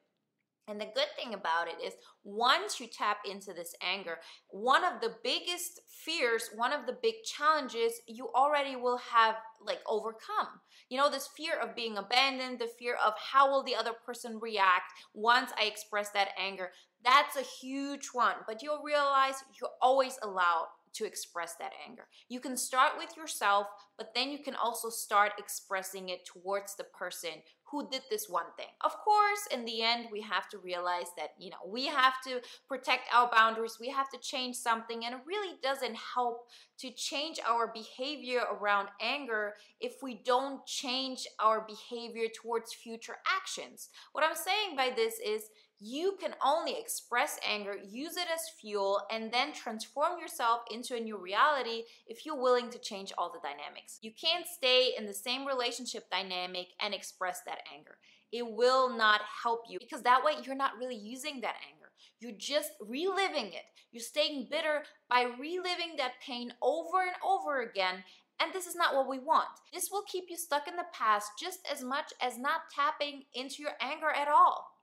And 0.66 0.80
the 0.80 0.86
good 0.86 1.08
thing 1.16 1.34
about 1.34 1.68
it 1.68 1.76
is 1.84 1.94
once 2.22 2.80
you 2.80 2.86
tap 2.86 3.18
into 3.30 3.52
this 3.52 3.74
anger, 3.82 4.18
one 4.48 4.82
of 4.82 5.00
the 5.00 5.14
biggest 5.22 5.80
fears, 5.88 6.48
one 6.54 6.72
of 6.72 6.86
the 6.86 6.96
big 7.02 7.16
challenges 7.24 8.00
you 8.06 8.30
already 8.34 8.74
will 8.74 8.96
have 8.96 9.34
like 9.60 9.80
overcome. 9.86 10.48
You 10.88 10.96
know, 10.96 11.10
this 11.10 11.28
fear 11.36 11.58
of 11.60 11.76
being 11.76 11.98
abandoned, 11.98 12.58
the 12.58 12.70
fear 12.78 12.96
of 13.04 13.12
how 13.18 13.50
will 13.50 13.62
the 13.62 13.74
other 13.74 13.92
person 14.06 14.38
react 14.40 14.90
once 15.12 15.52
I 15.60 15.64
express 15.64 16.10
that 16.10 16.28
anger. 16.38 16.70
That's 17.04 17.36
a 17.36 17.42
huge 17.42 18.08
one, 18.14 18.36
but 18.46 18.62
you'll 18.62 18.82
realize 18.82 19.44
you're 19.60 19.70
always 19.82 20.18
allowed 20.22 20.68
to 20.94 21.04
express 21.04 21.54
that 21.56 21.72
anger. 21.88 22.06
You 22.28 22.40
can 22.40 22.56
start 22.56 22.92
with 22.98 23.16
yourself, 23.16 23.66
but 23.98 24.14
then 24.14 24.30
you 24.30 24.38
can 24.38 24.54
also 24.54 24.88
start 24.88 25.32
expressing 25.38 26.08
it 26.08 26.24
towards 26.24 26.76
the 26.76 26.84
person 26.84 27.42
who 27.70 27.88
did 27.90 28.02
this 28.08 28.28
one 28.28 28.44
thing. 28.56 28.68
Of 28.84 28.92
course, 28.98 29.48
in 29.50 29.64
the 29.64 29.82
end, 29.82 30.06
we 30.12 30.20
have 30.20 30.48
to 30.50 30.58
realize 30.58 31.06
that, 31.16 31.30
you 31.38 31.50
know, 31.50 31.56
we 31.66 31.86
have 31.86 32.14
to 32.24 32.40
protect 32.68 33.08
our 33.12 33.28
boundaries, 33.30 33.78
we 33.80 33.88
have 33.88 34.08
to 34.10 34.18
change 34.18 34.54
something, 34.54 35.04
and 35.04 35.14
it 35.14 35.20
really 35.26 35.56
doesn't 35.60 35.96
help 35.96 36.46
to 36.78 36.90
change 36.92 37.40
our 37.44 37.72
behavior 37.72 38.42
around 38.60 38.88
anger 39.00 39.54
if 39.80 39.94
we 40.02 40.20
don't 40.24 40.64
change 40.66 41.26
our 41.40 41.66
behavior 41.66 42.26
towards 42.40 42.72
future 42.72 43.16
actions. 43.26 43.88
What 44.12 44.24
I'm 44.24 44.36
saying 44.36 44.76
by 44.76 44.92
this 44.94 45.14
is 45.18 45.48
You 45.86 46.16
can 46.18 46.34
only 46.42 46.78
express 46.80 47.38
anger, 47.46 47.76
use 47.86 48.16
it 48.16 48.26
as 48.32 48.48
fuel, 48.58 49.02
and 49.10 49.30
then 49.30 49.52
transform 49.52 50.18
yourself 50.18 50.62
into 50.72 50.96
a 50.96 50.98
new 51.00 51.18
reality 51.18 51.82
if 52.06 52.24
you're 52.24 52.40
willing 52.40 52.70
to 52.70 52.78
change 52.78 53.12
all 53.18 53.30
the 53.30 53.46
dynamics. 53.46 53.98
You 54.00 54.10
can't 54.18 54.46
stay 54.46 54.94
in 54.96 55.04
the 55.04 55.12
same 55.12 55.44
relationship 55.44 56.08
dynamic 56.10 56.68
and 56.80 56.94
express 56.94 57.42
that 57.44 57.58
anger. 57.70 57.98
It 58.32 58.50
will 58.50 58.96
not 58.96 59.20
help 59.42 59.64
you 59.68 59.78
because 59.78 60.00
that 60.04 60.24
way 60.24 60.32
you're 60.42 60.54
not 60.54 60.78
really 60.80 60.96
using 60.96 61.42
that 61.42 61.56
anger. 61.70 61.90
You're 62.18 62.32
just 62.38 62.70
reliving 62.80 63.48
it. 63.48 63.66
You're 63.92 64.00
staying 64.00 64.48
bitter 64.50 64.84
by 65.10 65.24
reliving 65.38 65.96
that 65.98 66.12
pain 66.26 66.54
over 66.62 67.02
and 67.02 67.16
over 67.22 67.60
again 67.60 68.04
and 68.40 68.52
this 68.52 68.66
is 68.66 68.74
not 68.74 68.96
what 68.96 69.08
we 69.08 69.20
want. 69.20 69.48
This 69.72 69.90
will 69.92 70.02
keep 70.10 70.24
you 70.28 70.36
stuck 70.36 70.66
in 70.66 70.74
the 70.74 70.86
past 70.92 71.30
just 71.38 71.60
as 71.70 71.82
much 71.82 72.12
as 72.20 72.36
not 72.36 72.62
tapping 72.74 73.24
into 73.32 73.62
your 73.62 73.72
anger 73.80 74.10
at 74.10 74.26
all. 74.26 74.73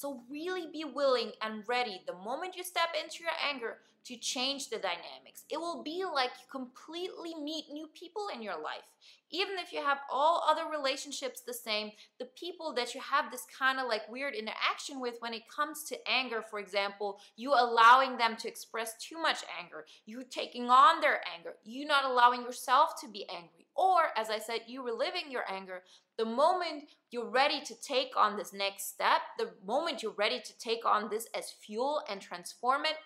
So, 0.00 0.22
really 0.30 0.66
be 0.72 0.84
willing 0.86 1.32
and 1.42 1.62
ready 1.68 2.00
the 2.06 2.14
moment 2.14 2.56
you 2.56 2.64
step 2.64 2.88
into 2.98 3.22
your 3.22 3.34
anger 3.46 3.80
to 4.04 4.16
change 4.16 4.70
the 4.70 4.78
dynamics. 4.78 5.44
It 5.50 5.60
will 5.60 5.82
be 5.82 6.06
like 6.06 6.30
you 6.40 6.46
completely 6.50 7.34
meet 7.34 7.66
new 7.70 7.86
people 7.88 8.28
in 8.34 8.40
your 8.40 8.54
life. 8.54 8.88
Even 9.30 9.58
if 9.58 9.74
you 9.74 9.82
have 9.82 9.98
all 10.10 10.42
other 10.48 10.70
relationships 10.70 11.42
the 11.42 11.52
same, 11.52 11.90
the 12.18 12.30
people 12.34 12.72
that 12.76 12.94
you 12.94 13.00
have 13.02 13.30
this 13.30 13.44
kind 13.58 13.78
of 13.78 13.88
like 13.88 14.10
weird 14.10 14.34
interaction 14.34 15.00
with 15.00 15.16
when 15.20 15.34
it 15.34 15.42
comes 15.54 15.84
to 15.84 16.08
anger, 16.10 16.42
for 16.48 16.60
example, 16.60 17.20
you 17.36 17.52
allowing 17.52 18.16
them 18.16 18.36
to 18.36 18.48
express 18.48 18.94
too 18.96 19.20
much 19.20 19.44
anger, 19.62 19.84
you 20.06 20.22
taking 20.30 20.70
on 20.70 21.02
their 21.02 21.20
anger, 21.36 21.56
you 21.62 21.84
not 21.84 22.06
allowing 22.06 22.40
yourself 22.40 22.98
to 23.02 23.06
be 23.06 23.28
angry, 23.28 23.66
or 23.76 24.08
as 24.16 24.30
I 24.30 24.38
said, 24.38 24.60
you 24.66 24.82
reliving 24.82 25.30
your 25.30 25.44
anger, 25.50 25.82
the 26.20 26.26
moment 26.26 26.84
you're 27.10 27.30
ready 27.30 27.62
to 27.62 27.74
take 27.80 28.12
on 28.14 28.36
this 28.36 28.52
next 28.52 28.90
step, 28.90 29.22
the 29.38 29.48
moment 29.66 30.02
you're 30.02 30.12
ready 30.18 30.38
to 30.38 30.58
take 30.58 30.84
on 30.84 31.08
this 31.08 31.26
as 31.34 31.50
fuel 31.50 32.02
and 32.10 32.20
transform 32.20 32.84
it, 32.84 32.96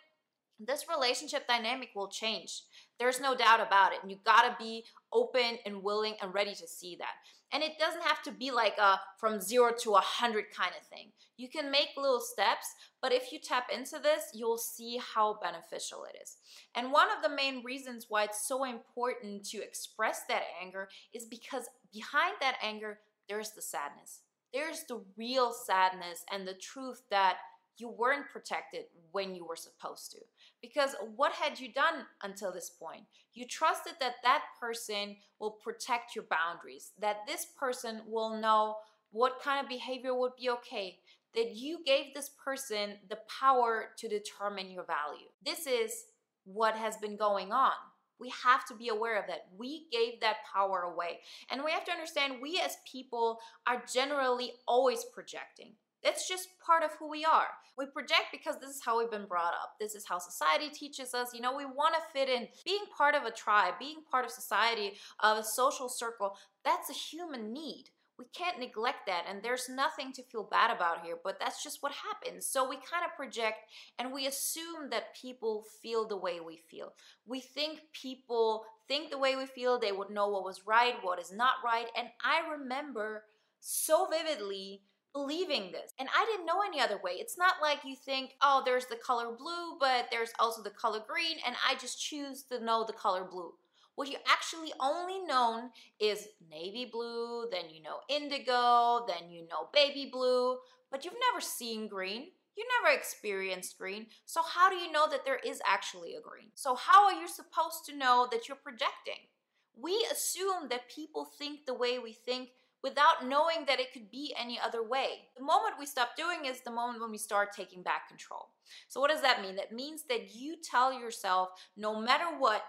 this 0.60 0.86
relationship 0.88 1.46
dynamic 1.46 1.90
will 1.94 2.08
change. 2.08 2.62
There's 2.98 3.20
no 3.20 3.34
doubt 3.34 3.60
about 3.60 3.92
it. 3.92 3.98
And 4.02 4.10
you 4.10 4.18
gotta 4.24 4.56
be 4.58 4.84
open 5.12 5.58
and 5.66 5.82
willing 5.82 6.14
and 6.22 6.32
ready 6.32 6.54
to 6.54 6.68
see 6.68 6.96
that. 6.96 7.14
And 7.52 7.62
it 7.62 7.78
doesn't 7.78 8.02
have 8.02 8.22
to 8.22 8.32
be 8.32 8.50
like 8.50 8.78
a 8.78 8.98
from 9.18 9.40
zero 9.40 9.72
to 9.82 9.94
a 9.94 10.00
hundred 10.00 10.46
kind 10.56 10.72
of 10.80 10.86
thing. 10.86 11.12
You 11.36 11.48
can 11.48 11.70
make 11.70 11.90
little 11.96 12.20
steps, 12.20 12.66
but 13.00 13.12
if 13.12 13.32
you 13.32 13.38
tap 13.38 13.68
into 13.72 13.98
this, 14.00 14.30
you'll 14.32 14.58
see 14.58 14.98
how 15.14 15.38
beneficial 15.42 16.04
it 16.04 16.16
is. 16.22 16.36
And 16.74 16.92
one 16.92 17.08
of 17.16 17.22
the 17.22 17.34
main 17.34 17.62
reasons 17.62 18.06
why 18.08 18.24
it's 18.24 18.46
so 18.46 18.64
important 18.64 19.44
to 19.50 19.62
express 19.62 20.22
that 20.28 20.42
anger 20.60 20.88
is 21.12 21.26
because 21.26 21.68
behind 21.92 22.34
that 22.40 22.56
anger, 22.62 22.98
there's 23.28 23.50
the 23.52 23.62
sadness. 23.62 24.20
There's 24.52 24.84
the 24.88 25.00
real 25.16 25.52
sadness 25.52 26.24
and 26.32 26.46
the 26.46 26.54
truth 26.54 27.02
that 27.10 27.38
you 27.76 27.88
weren't 27.88 28.30
protected 28.32 28.84
when 29.12 29.34
you 29.34 29.44
were 29.44 29.56
supposed 29.56 30.12
to. 30.12 30.18
Because 30.62 30.94
what 31.16 31.32
had 31.32 31.58
you 31.58 31.72
done 31.72 32.06
until 32.22 32.52
this 32.52 32.70
point? 32.70 33.02
You 33.32 33.46
trusted 33.46 33.94
that 34.00 34.16
that 34.22 34.42
person 34.60 35.16
will 35.40 35.52
protect 35.52 36.14
your 36.14 36.24
boundaries, 36.30 36.92
that 37.00 37.18
this 37.26 37.46
person 37.58 38.02
will 38.06 38.40
know 38.40 38.76
what 39.10 39.40
kind 39.42 39.62
of 39.62 39.68
behavior 39.68 40.14
would 40.14 40.36
be 40.40 40.50
okay, 40.50 40.98
that 41.34 41.54
you 41.54 41.78
gave 41.84 42.14
this 42.14 42.30
person 42.42 42.94
the 43.08 43.18
power 43.40 43.90
to 43.98 44.08
determine 44.08 44.70
your 44.70 44.84
value. 44.84 45.26
This 45.44 45.66
is 45.66 46.04
what 46.44 46.76
has 46.76 46.96
been 46.96 47.16
going 47.16 47.52
on. 47.52 47.72
We 48.20 48.32
have 48.44 48.64
to 48.66 48.74
be 48.74 48.88
aware 48.88 49.18
of 49.18 49.26
that. 49.26 49.46
We 49.56 49.86
gave 49.90 50.20
that 50.20 50.36
power 50.52 50.82
away. 50.82 51.20
And 51.50 51.64
we 51.64 51.72
have 51.72 51.84
to 51.84 51.92
understand 51.92 52.34
we 52.40 52.60
as 52.60 52.76
people 52.90 53.40
are 53.66 53.82
generally 53.92 54.52
always 54.66 55.04
projecting. 55.04 55.72
It's 56.04 56.28
just 56.28 56.48
part 56.64 56.82
of 56.82 56.90
who 56.98 57.08
we 57.08 57.24
are. 57.24 57.48
We 57.78 57.86
project 57.86 58.26
because 58.30 58.56
this 58.60 58.70
is 58.70 58.82
how 58.84 58.98
we've 58.98 59.10
been 59.10 59.26
brought 59.26 59.54
up. 59.54 59.74
This 59.80 59.94
is 59.94 60.04
how 60.06 60.18
society 60.18 60.68
teaches 60.68 61.14
us. 61.14 61.34
You 61.34 61.40
know, 61.40 61.56
we 61.56 61.64
want 61.64 61.94
to 61.94 62.12
fit 62.12 62.28
in. 62.28 62.46
Being 62.64 62.84
part 62.96 63.14
of 63.14 63.24
a 63.24 63.30
tribe, 63.30 63.74
being 63.78 64.02
part 64.10 64.24
of 64.24 64.30
society, 64.30 64.92
of 65.20 65.38
a 65.38 65.44
social 65.44 65.88
circle, 65.88 66.36
that's 66.64 66.90
a 66.90 66.92
human 66.92 67.52
need. 67.52 67.86
We 68.16 68.26
can't 68.32 68.60
neglect 68.60 69.06
that, 69.06 69.24
and 69.28 69.42
there's 69.42 69.68
nothing 69.68 70.12
to 70.12 70.22
feel 70.22 70.44
bad 70.44 70.70
about 70.70 71.04
here, 71.04 71.16
but 71.24 71.40
that's 71.40 71.64
just 71.64 71.82
what 71.82 71.90
happens. 71.90 72.46
So 72.46 72.68
we 72.68 72.76
kind 72.76 73.04
of 73.04 73.16
project 73.16 73.56
and 73.98 74.12
we 74.12 74.28
assume 74.28 74.90
that 74.90 75.16
people 75.20 75.64
feel 75.82 76.06
the 76.06 76.16
way 76.16 76.38
we 76.38 76.58
feel. 76.58 76.92
We 77.26 77.40
think 77.40 77.80
people 77.92 78.66
think 78.86 79.10
the 79.10 79.18
way 79.18 79.34
we 79.34 79.46
feel, 79.46 79.80
they 79.80 79.90
would 79.90 80.10
know 80.10 80.28
what 80.28 80.44
was 80.44 80.64
right, 80.64 80.94
what 81.02 81.18
is 81.18 81.32
not 81.32 81.54
right. 81.64 81.86
And 81.98 82.06
I 82.22 82.48
remember 82.52 83.24
so 83.58 84.06
vividly 84.08 84.82
believing 85.14 85.70
this. 85.70 85.92
And 85.98 86.08
I 86.14 86.26
didn't 86.26 86.46
know 86.46 86.60
any 86.66 86.80
other 86.80 87.00
way. 87.02 87.12
It's 87.12 87.38
not 87.38 87.54
like 87.62 87.78
you 87.84 87.94
think, 87.96 88.34
oh, 88.42 88.62
there's 88.66 88.86
the 88.86 88.96
color 88.96 89.34
blue, 89.38 89.78
but 89.78 90.08
there's 90.10 90.32
also 90.38 90.62
the 90.62 90.70
color 90.70 91.00
green, 91.06 91.38
and 91.46 91.54
I 91.66 91.76
just 91.76 92.02
choose 92.02 92.42
to 92.44 92.62
know 92.62 92.84
the 92.84 92.92
color 92.92 93.24
blue. 93.24 93.52
What 93.94 94.08
you 94.08 94.16
actually 94.26 94.72
only 94.80 95.20
known 95.20 95.70
is 96.00 96.26
navy 96.50 96.88
blue, 96.90 97.46
then 97.52 97.70
you 97.70 97.80
know 97.80 97.98
indigo, 98.08 99.06
then 99.06 99.30
you 99.30 99.42
know 99.42 99.68
baby 99.72 100.10
blue, 100.12 100.56
but 100.90 101.04
you've 101.04 101.14
never 101.30 101.40
seen 101.40 101.86
green. 101.86 102.26
You 102.56 102.64
never 102.82 102.96
experienced 102.96 103.78
green. 103.78 104.06
So 104.26 104.40
how 104.42 104.68
do 104.68 104.76
you 104.76 104.90
know 104.90 105.08
that 105.10 105.24
there 105.24 105.40
is 105.44 105.60
actually 105.66 106.14
a 106.14 106.20
green? 106.20 106.48
So 106.54 106.74
how 106.74 107.04
are 107.06 107.20
you 107.20 107.28
supposed 107.28 107.84
to 107.86 107.96
know 107.96 108.28
that 108.30 108.48
you're 108.48 108.56
projecting? 108.56 109.28
We 109.76 110.06
assume 110.10 110.68
that 110.70 110.88
people 110.88 111.24
think 111.24 111.66
the 111.66 111.74
way 111.74 111.98
we 111.98 112.12
think 112.12 112.50
without 112.84 113.26
knowing 113.26 113.64
that 113.66 113.80
it 113.80 113.94
could 113.94 114.10
be 114.10 114.34
any 114.38 114.60
other 114.62 114.86
way. 114.86 115.22
The 115.38 115.42
moment 115.42 115.78
we 115.78 115.86
stop 115.86 116.10
doing 116.16 116.44
is 116.44 116.60
the 116.60 116.70
moment 116.70 117.00
when 117.00 117.10
we 117.10 117.16
start 117.16 117.48
taking 117.56 117.82
back 117.82 118.08
control. 118.08 118.50
So, 118.88 119.00
what 119.00 119.10
does 119.10 119.22
that 119.22 119.40
mean? 119.40 119.56
That 119.56 119.72
means 119.72 120.02
that 120.10 120.34
you 120.34 120.56
tell 120.62 120.92
yourself 120.92 121.48
no 121.78 121.98
matter 121.98 122.26
what, 122.38 122.62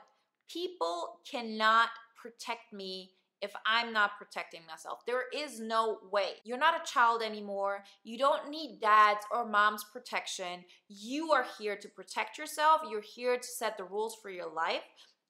people 0.49 1.19
cannot 1.29 1.89
protect 2.15 2.71
me 2.71 3.11
if 3.41 3.51
I'm 3.65 3.91
not 3.91 4.17
protecting 4.17 4.61
myself. 4.65 5.05
There 5.05 5.25
is 5.35 5.59
no 5.59 5.99
way. 6.09 6.35
You're 6.45 6.57
not 6.57 6.81
a 6.81 6.91
child 6.91 7.21
anymore. 7.21 7.83
You 8.03 8.17
don't 8.17 8.49
need 8.49 8.79
dad's 8.81 9.25
or 9.31 9.45
mom's 9.45 9.83
protection. 9.83 10.63
You 10.87 11.33
are 11.33 11.45
here 11.59 11.75
to 11.75 11.89
protect 11.89 12.37
yourself. 12.37 12.81
You're 12.89 13.01
here 13.01 13.37
to 13.37 13.47
set 13.47 13.77
the 13.77 13.83
rules 13.83 14.17
for 14.21 14.29
your 14.29 14.51
life. 14.51 14.81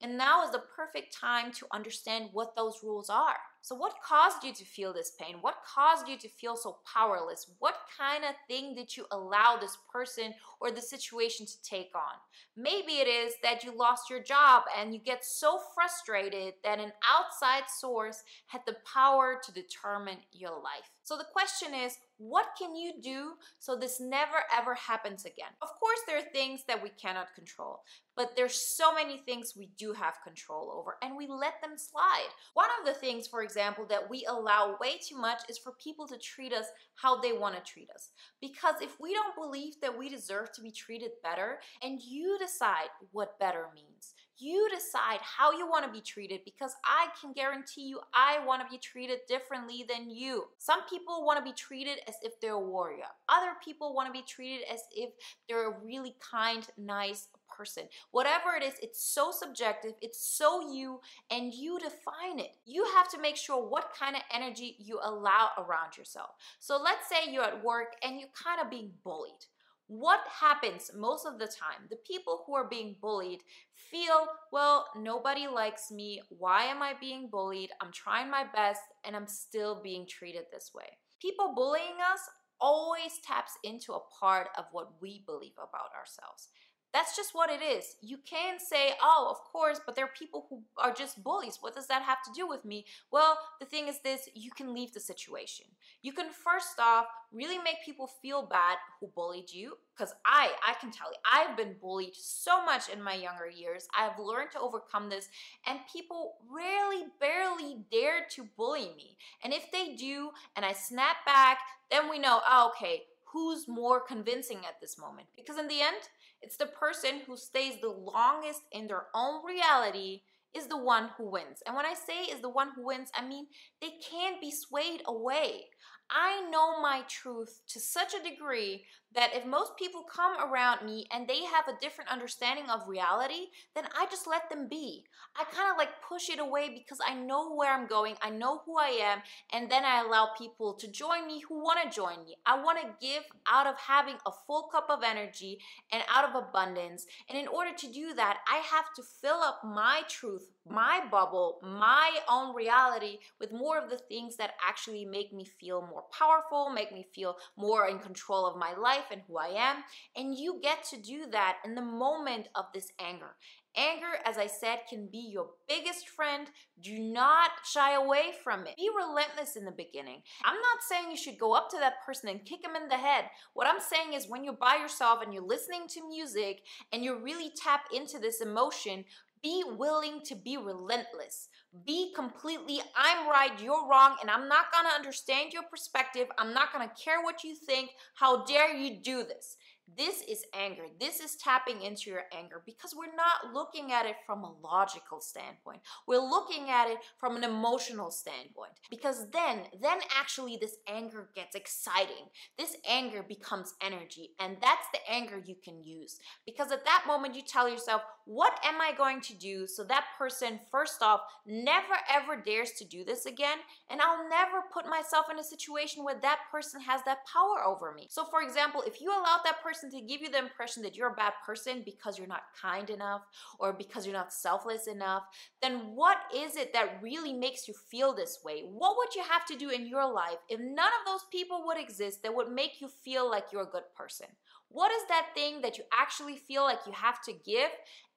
And 0.02 0.18
now 0.18 0.44
is 0.44 0.52
the 0.52 0.64
perfect 0.76 1.14
time 1.14 1.52
to 1.54 1.68
understand 1.72 2.30
what 2.34 2.56
those 2.56 2.84
rules 2.84 3.10
are. 3.10 3.38
So, 3.62 3.74
what 3.76 3.96
caused 4.04 4.44
you 4.44 4.54
to 4.54 4.66
feel 4.66 4.94
this 4.94 5.14
pain? 5.20 5.38
What 5.42 5.64
caused 5.66 6.08
you 6.08 6.18
to 6.18 6.28
feel 6.28 6.56
so 6.56 6.78
powerless? 6.86 7.50
What 7.60 7.76
kind 7.98 8.24
of 8.24 8.36
thing 8.48 8.76
did 8.76 8.96
you 8.96 9.06
allow 9.12 9.58
this 9.58 9.78
person 9.92 10.34
or 10.60 10.70
the 10.70 10.82
situation 10.82 11.46
to 11.46 11.62
take 11.64 11.92
on? 11.96 12.20
Maybe 12.56 13.00
it 13.00 13.08
is 13.08 13.34
that 13.42 13.64
you 13.64 13.76
lost 13.76 14.10
your 14.10 14.22
job 14.22 14.64
and 14.78 14.94
you 14.94 15.00
get 15.00 15.26
so 15.26 15.60
frustrated 15.74 16.56
that 16.64 16.80
an 16.80 16.92
outside 17.04 17.70
source 17.70 18.22
had 18.48 18.62
the 18.68 18.76
power 18.94 19.40
to 19.44 19.52
determine 19.52 20.18
your 20.32 20.52
life. 20.52 20.95
So, 21.06 21.16
the 21.18 21.24
question 21.32 21.76
is 21.76 21.98
what 22.18 22.48
can 22.58 22.76
you 22.76 22.94
do 23.00 23.34
so 23.60 23.76
this 23.76 24.00
never 24.00 24.44
ever 24.52 24.74
happens 24.74 25.26
again? 25.26 25.54
Of 25.62 25.70
course, 25.80 26.00
there 26.08 26.18
are 26.18 26.32
things 26.34 26.64
that 26.68 26.82
we 26.82 26.90
cannot 26.90 27.36
control, 27.36 27.82
but 28.16 28.36
there's 28.36 28.56
so 28.56 28.92
many 28.92 29.18
things 29.18 29.54
we 29.56 29.70
do 29.78 29.94
have 29.94 30.24
control 30.24 30.74
over 30.76 30.98
and 31.04 31.16
we 31.16 31.28
let 31.28 31.62
them 31.62 31.78
slide. 31.78 32.30
One 32.56 32.70
of 32.80 32.88
the 32.88 33.00
things, 33.00 33.28
for 33.28 33.44
example, 33.44 33.86
that 33.88 34.10
we 34.10 34.26
allow 34.28 34.78
way 34.82 34.98
too 34.98 35.18
much 35.18 35.42
is 35.48 35.60
for 35.60 35.74
people 35.74 36.08
to 36.08 36.18
treat 36.18 36.52
us 36.52 36.66
how 36.96 37.22
they 37.22 37.34
want 37.34 37.54
to 37.56 37.72
treat 37.72 37.92
us. 37.94 38.10
Because 38.42 38.76
if 38.82 39.00
we 39.00 39.14
don't 39.14 39.36
believe 39.36 39.76
that 39.82 39.96
we 39.96 40.10
deserve 40.10 40.54
to 40.54 40.62
be 40.62 40.72
treated 40.72 41.12
better 41.22 41.60
and 41.84 42.02
you 42.02 42.40
decide 42.40 42.90
what 43.12 43.38
better 43.38 43.68
means, 43.76 44.15
you 44.38 44.70
decide 44.74 45.20
how 45.22 45.52
you 45.52 45.68
want 45.68 45.86
to 45.86 45.92
be 45.92 46.02
treated 46.02 46.42
because 46.46 46.74
I 46.84 47.08
can 47.20 47.34
guarantee 47.34 47.88
you 47.88 48.00
I 48.14 48.46
want 48.46 48.62
to 48.62 48.72
be 48.72 48.78
treated 48.78 49.20
differently 49.28 49.86
than 49.88 50.10
you. 50.10 50.46
Some 50.58 50.80
people 50.90 51.26
want 51.26 51.40
to 51.40 51.44
be 51.44 51.54
treated 51.54 52.00
as 52.08 52.16
if 52.22 52.40
they're 52.40 52.54
a 52.54 52.60
warrior. 52.60 53.06
Other 53.30 53.54
people 53.64 53.94
want 53.94 54.08
to 54.08 54.14
be 54.14 54.26
treated 54.28 54.66
as 54.72 54.82
if 54.96 55.12
they're 55.48 55.70
a 55.70 55.80
really 55.84 56.16
kind, 56.20 56.68
nice 56.78 57.28
person. 57.56 57.84
Whatever 58.12 58.56
it 58.60 58.64
is, 58.64 58.74
it's 58.82 59.04
so 59.04 59.32
subjective, 59.32 59.94
it's 60.02 60.20
so 60.20 60.74
you, 60.74 61.00
and 61.32 61.54
you 61.54 61.80
define 61.80 62.40
it. 62.40 62.52
You 62.66 62.86
have 62.96 63.10
to 63.10 63.22
make 63.22 63.38
sure 63.38 63.66
what 63.68 63.94
kind 63.98 64.16
of 64.16 64.22
energy 64.34 64.76
you 64.80 65.00
allow 65.04 65.50
around 65.58 65.98
yourself. 65.98 66.32
So 66.60 66.78
let's 66.82 67.08
say 67.08 67.32
you're 67.32 67.44
at 67.44 67.64
work 67.64 67.96
and 68.04 68.20
you're 68.20 68.30
kind 68.44 68.62
of 68.62 68.70
being 68.70 68.92
bullied. 69.04 69.46
What 69.88 70.22
happens 70.42 70.90
most 70.96 71.28
of 71.28 71.38
the 71.38 71.46
time? 71.46 71.88
The 71.90 72.00
people 72.08 72.44
who 72.46 72.56
are 72.56 72.68
being 72.68 72.96
bullied 73.00 73.42
feel, 73.74 74.28
well, 74.52 74.88
nobody 74.96 75.48
likes 75.48 75.92
me. 75.92 76.22
Why 76.30 76.64
am 76.64 76.82
I 76.82 76.94
being 77.00 77.30
bullied? 77.32 77.70
I'm 77.82 77.92
trying 77.92 78.32
my 78.32 78.46
best 78.54 78.82
and 79.04 79.16
I'm 79.16 79.28
still 79.28 79.82
being 79.84 80.08
treated 80.08 80.46
this 80.52 80.72
way. 80.74 80.98
People 81.22 81.54
bullying 81.56 81.98
us 82.12 82.22
always 82.60 83.20
taps 83.24 83.54
into 83.64 83.94
a 83.94 84.00
part 84.20 84.48
of 84.58 84.66
what 84.72 84.94
we 85.02 85.24
believe 85.26 85.58
about 85.58 85.92
ourselves. 85.98 86.50
That's 86.96 87.14
just 87.14 87.36
what 87.36 87.50
it 87.50 87.62
is. 87.62 87.98
You 88.02 88.20
can 88.26 88.58
say, 88.58 88.94
oh, 89.04 89.28
of 89.30 89.44
course, 89.52 89.82
but 89.86 89.98
there 89.98 90.06
are 90.06 90.12
people 90.18 90.46
who 90.50 90.62
are 90.78 90.94
just 90.94 91.22
bullies. 91.22 91.58
What 91.60 91.76
does 91.76 91.88
that 91.88 92.04
have 92.04 92.24
to 92.24 92.32
do 92.34 92.48
with 92.48 92.64
me? 92.64 92.86
Well, 93.12 93.38
the 93.60 93.66
thing 93.66 93.90
is 93.90 94.00
this 94.00 94.30
you 94.34 94.50
can 94.50 94.74
leave 94.74 94.94
the 94.94 95.02
situation. 95.02 95.66
You 96.02 96.14
can 96.14 96.32
first 96.32 96.80
off 96.80 97.08
really 97.34 97.58
make 97.58 97.84
people 97.86 98.08
feel 98.08 98.44
bad 98.44 98.78
who 99.02 99.08
bullied 99.14 99.52
you. 99.52 99.74
Because 99.94 100.14
I, 100.26 100.52
I 100.66 100.76
can 100.80 100.90
tell 100.90 101.12
you, 101.12 101.18
I've 101.30 101.58
been 101.58 101.76
bullied 101.82 102.16
so 102.16 102.64
much 102.64 102.88
in 102.88 103.04
my 103.04 103.14
younger 103.14 103.50
years. 103.50 103.90
I've 103.98 104.18
learned 104.18 104.52
to 104.52 104.62
overcome 104.62 105.10
this, 105.10 105.28
and 105.68 105.80
people 105.92 106.36
rarely, 106.50 107.08
barely 107.20 107.84
dare 107.92 108.26
to 108.32 108.48
bully 108.56 108.94
me. 108.96 109.18
And 109.44 109.52
if 109.52 109.70
they 109.72 109.96
do, 109.96 110.32
and 110.56 110.64
I 110.64 110.72
snap 110.72 111.18
back, 111.26 111.60
then 111.92 112.10
we 112.10 112.20
know, 112.20 112.40
oh, 112.50 112.72
okay, 112.76 113.04
who's 113.36 113.68
more 113.68 114.00
convincing 114.00 114.60
at 114.60 114.80
this 114.80 114.98
moment. 114.98 115.28
Because 115.36 115.58
in 115.58 115.68
the 115.68 115.82
end, 115.82 115.98
it's 116.42 116.58
the 116.58 116.68
person 116.68 117.22
who 117.26 117.38
stays 117.38 117.76
the 117.82 117.90
longest 117.90 118.62
in 118.72 118.88
their 118.88 119.08
own 119.14 119.46
reality 119.46 120.22
is 120.56 120.68
the 120.68 120.78
one 120.78 121.10
who 121.18 121.30
wins. 121.30 121.62
And 121.66 121.76
when 121.76 121.86
I 121.86 121.94
say 121.94 122.24
is 122.32 122.42
the 122.42 122.50
one 122.50 122.70
who 122.76 122.86
wins, 122.86 123.10
I 123.16 123.28
mean 123.28 123.48
they 123.82 123.92
can't 124.10 124.40
be 124.40 124.52
swayed 124.52 125.02
away. 125.06 125.66
I 126.10 126.48
know 126.52 126.82
my 126.82 127.02
truth 127.08 127.62
to 127.70 127.80
such 127.80 128.14
a 128.14 128.24
degree 128.24 128.86
that 129.16 129.34
if 129.34 129.46
most 129.46 129.78
people 129.78 130.04
come 130.04 130.38
around 130.38 130.86
me 130.86 131.08
and 131.12 131.28
they 131.28 131.44
have 131.46 131.68
a 131.68 131.80
different 131.80 132.12
understanding 132.12 132.66
of 132.70 132.88
reality, 132.88 133.48
then 133.74 133.86
I 133.98 134.06
just 134.08 134.28
let 134.28 134.50
them 134.50 134.68
be. 134.70 135.06
I 135.38 135.46
kind 135.46 135.72
of 135.72 135.78
like 135.78 136.02
push 136.08 136.30
it 136.30 136.40
away 136.40 136.70
because 136.70 137.00
I 137.06 137.16
know 137.16 137.56
where 137.56 137.74
I'm 137.74 137.88
going, 137.88 138.16
I 138.22 138.30
know 138.30 138.62
who 138.66 138.78
I 138.78 138.90
am, 138.90 139.20
and 139.54 139.72
then 139.72 139.86
I 139.86 140.02
allow 140.02 140.32
people 140.38 140.74
to 140.74 140.92
join 140.92 141.26
me 141.26 141.42
who 141.48 141.64
want 141.64 141.80
to 141.82 141.96
join 141.96 142.26
me. 142.26 142.36
I 142.46 142.62
want 142.62 142.80
to 142.82 143.06
give 143.06 143.24
out 143.50 143.68
of 143.68 143.78
having 143.78 144.16
a 144.26 144.32
full 144.46 144.64
cup 144.64 144.88
of 144.90 145.04
energy 145.04 145.60
and 145.92 146.04
out 146.14 146.28
of 146.30 146.36
abundance. 146.36 147.06
And 147.30 147.38
in 147.38 147.48
order 147.48 147.72
to 147.74 147.92
do 147.92 148.14
that, 148.16 148.40
I 148.52 148.58
have 148.58 148.94
to 148.98 149.04
fill 149.22 149.38
up 149.38 149.62
my 149.64 150.02
truth, 150.10 150.52
my 150.70 151.02
bubble, 151.10 151.60
my 151.64 152.20
own 152.30 152.54
reality 152.54 153.20
with 153.40 153.54
more 153.54 153.78
of 153.82 153.90
the 153.90 153.98
things 153.98 154.36
that 154.38 154.56
actually 154.66 155.06
make 155.06 155.32
me 155.32 155.46
feel 155.46 155.82
more 155.82 155.95
powerful, 156.12 156.70
make 156.70 156.92
me 156.94 157.08
feel 157.14 157.38
more 157.58 157.88
in 157.88 158.00
control 158.00 158.46
of 158.46 158.58
my 158.58 158.74
life 158.76 159.06
and 159.12 159.22
who 159.28 159.38
I 159.38 159.48
am. 159.48 159.78
And 160.16 160.38
you 160.38 160.60
get 160.62 160.84
to 160.86 161.02
do 161.02 161.26
that 161.32 161.58
in 161.66 161.76
the 161.76 161.82
moment 161.82 162.48
of 162.56 162.66
this 162.74 162.92
anger. 163.00 163.36
Anger, 163.78 164.20
as 164.26 164.38
I 164.38 164.48
said, 164.48 164.80
can 164.90 165.10
be 165.12 165.30
your 165.34 165.48
biggest 165.68 166.08
friend. 166.08 166.48
Do 166.82 166.98
not 166.98 167.52
shy 167.66 167.94
away 167.94 168.32
from 168.42 168.66
it. 168.66 168.78
Be 168.78 168.90
relentless 168.96 169.58
in 169.58 169.66
the 169.66 169.72
beginning. 169.72 170.22
I'm 170.46 170.56
not 170.56 170.84
saying 170.88 171.12
you 171.12 171.18
should 171.18 171.38
go 171.38 171.54
up 171.54 171.70
to 171.72 171.78
that 171.80 172.06
person 172.06 172.30
and 172.30 172.46
kick 172.46 172.64
them 172.64 172.76
in 172.82 172.88
the 172.88 172.96
head. 172.96 173.26
What 173.54 173.68
I'm 173.68 173.82
saying 173.82 174.14
is 174.14 174.30
when 174.30 174.46
you're 174.46 174.54
by 174.54 174.78
yourself 174.78 175.22
and 175.22 175.34
you're 175.34 175.44
listening 175.44 175.88
to 175.90 176.08
music 176.08 176.62
and 176.94 177.04
you 177.04 177.22
really 177.22 177.52
tap 177.62 177.82
into 177.94 178.18
this 178.18 178.40
emotion, 178.40 179.04
be 179.44 179.64
willing 179.68 180.22
to 180.26 180.36
be 180.36 180.58
relentless. 180.58 181.50
Be 181.84 182.14
completely, 182.16 182.80
I'm 182.96 183.28
right, 183.28 183.60
you're 183.60 183.88
wrong, 183.90 184.16
and 184.22 184.30
I'm 184.32 184.48
not 184.48 184.72
gonna 184.72 184.94
understand 184.96 185.52
your 185.52 185.64
perspective. 185.64 186.28
I'm 186.38 186.54
not 186.54 186.72
gonna 186.72 186.92
care 187.04 187.22
what 187.22 187.44
you 187.44 187.56
think. 187.56 187.90
How 188.14 188.46
dare 188.46 188.74
you 188.74 189.02
do 189.02 189.24
this? 189.24 189.58
This 189.98 190.24
is 190.24 190.44
anger. 190.54 190.86
This 191.00 191.20
is 191.20 191.36
tapping 191.36 191.82
into 191.82 192.10
your 192.10 192.24
anger 192.36 192.62
because 192.66 192.96
we're 192.96 193.16
not 193.16 193.54
looking 193.54 193.92
at 193.92 194.06
it 194.06 194.16
from 194.26 194.44
a 194.44 194.54
logical 194.64 195.22
standpoint. 195.22 195.82
We're 196.08 196.18
looking 196.18 196.70
at 196.70 196.90
it 196.90 196.98
from 197.20 197.36
an 197.36 197.44
emotional 197.44 198.10
standpoint. 198.10 198.72
Because 198.90 199.30
then, 199.32 199.62
then 199.82 200.00
actually 200.18 200.58
this 200.60 200.78
anger 200.88 201.30
gets 201.36 201.56
exciting. 201.56 202.30
This 202.58 202.76
anger 202.90 203.24
becomes 203.24 203.76
energy, 203.82 204.32
and 204.40 204.58
that's 204.62 204.88
the 204.92 205.00
anger 205.10 205.42
you 205.46 205.56
can 205.64 205.84
use. 205.84 206.20
Because 206.46 206.72
at 206.72 206.86
that 206.86 207.04
moment, 207.08 207.36
you 207.36 207.42
tell 207.42 207.70
yourself, 207.70 208.02
what 208.26 208.60
am 208.66 208.82
I 208.82 208.92
going 208.98 209.22
to 209.22 209.36
do 209.36 209.68
so 209.68 209.84
that 209.84 210.06
person, 210.18 210.60
first 210.72 211.04
off, 211.04 211.22
never 211.46 211.96
ever 212.12 212.42
dares 212.42 212.72
to 212.80 212.86
do 212.86 213.06
this 213.06 213.28
again, 213.28 213.60
and 213.90 214.02
I'll 214.02 214.28
never 214.28 214.64
put 214.74 214.90
myself 214.90 215.28
in 215.32 215.38
a 215.38 215.44
situation 215.44 216.04
where 216.04 216.20
that 216.22 216.40
person 216.52 216.82
has 216.82 217.02
that 217.06 217.20
power 217.32 217.64
over 217.64 217.94
me. 217.94 218.08
So, 218.10 218.26
for 218.26 218.42
example, 218.42 218.84
if 218.86 219.00
you 219.00 219.12
allow 219.12 219.38
that 219.44 219.62
person 219.62 219.75
person 219.76 219.92
to 219.92 220.06
give 220.06 220.22
you 220.22 220.30
the 220.30 220.38
impression 220.38 220.84
that 220.84 220.96
you're 220.96 221.12
a 221.12 221.16
bad 221.16 221.34
person 221.46 221.82
because 221.86 222.18
you're 222.18 222.28
not 222.28 222.44
kind 222.60 222.90
enough 222.90 223.22
or 223.60 223.74
because 223.74 224.06
you're 224.06 224.16
not 224.16 224.34
selfless 224.34 224.88
enough, 224.88 225.24
then 225.62 225.96
what 225.96 226.18
is 226.36 226.56
it 226.56 226.74
that 226.74 227.00
really 227.02 227.34
makes 227.34 227.68
you 227.68 227.74
feel 227.90 228.14
this 228.14 228.40
way? 228.44 228.62
What 228.62 228.96
would 228.98 229.16
you 229.16 229.24
have 229.30 229.46
to 229.48 229.56
do 229.56 229.70
in 229.70 229.88
your 229.88 230.12
life 230.12 230.38
if 230.50 230.60
none 230.60 230.72
of 230.78 231.06
those 231.06 231.26
people 231.32 231.64
would 231.66 231.80
exist 231.80 232.24
that 232.24 232.34
would 232.34 232.52
make 232.52 232.82
you 232.82 232.88
feel 232.88 233.30
like 233.30 233.46
you're 233.52 233.64
a 233.64 233.72
good 233.72 233.84
person? 233.96 234.28
What 234.70 234.92
is 234.92 235.08
that 235.10 235.28
thing 235.34 235.62
that 235.62 235.78
you 235.78 235.84
actually 235.94 236.38
feel 236.38 236.64
like 236.64 236.80
you 236.86 236.94
have 236.94 237.22
to 237.24 237.34
give 237.34 237.70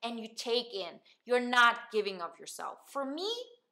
and 0.03 0.19
you 0.19 0.29
take 0.37 0.73
in? 0.75 0.99
You're 1.25 1.41
not 1.41 1.77
giving 1.93 2.21
of 2.21 2.31
yourself. 2.39 2.79
For 2.91 3.05
me, 3.05 3.29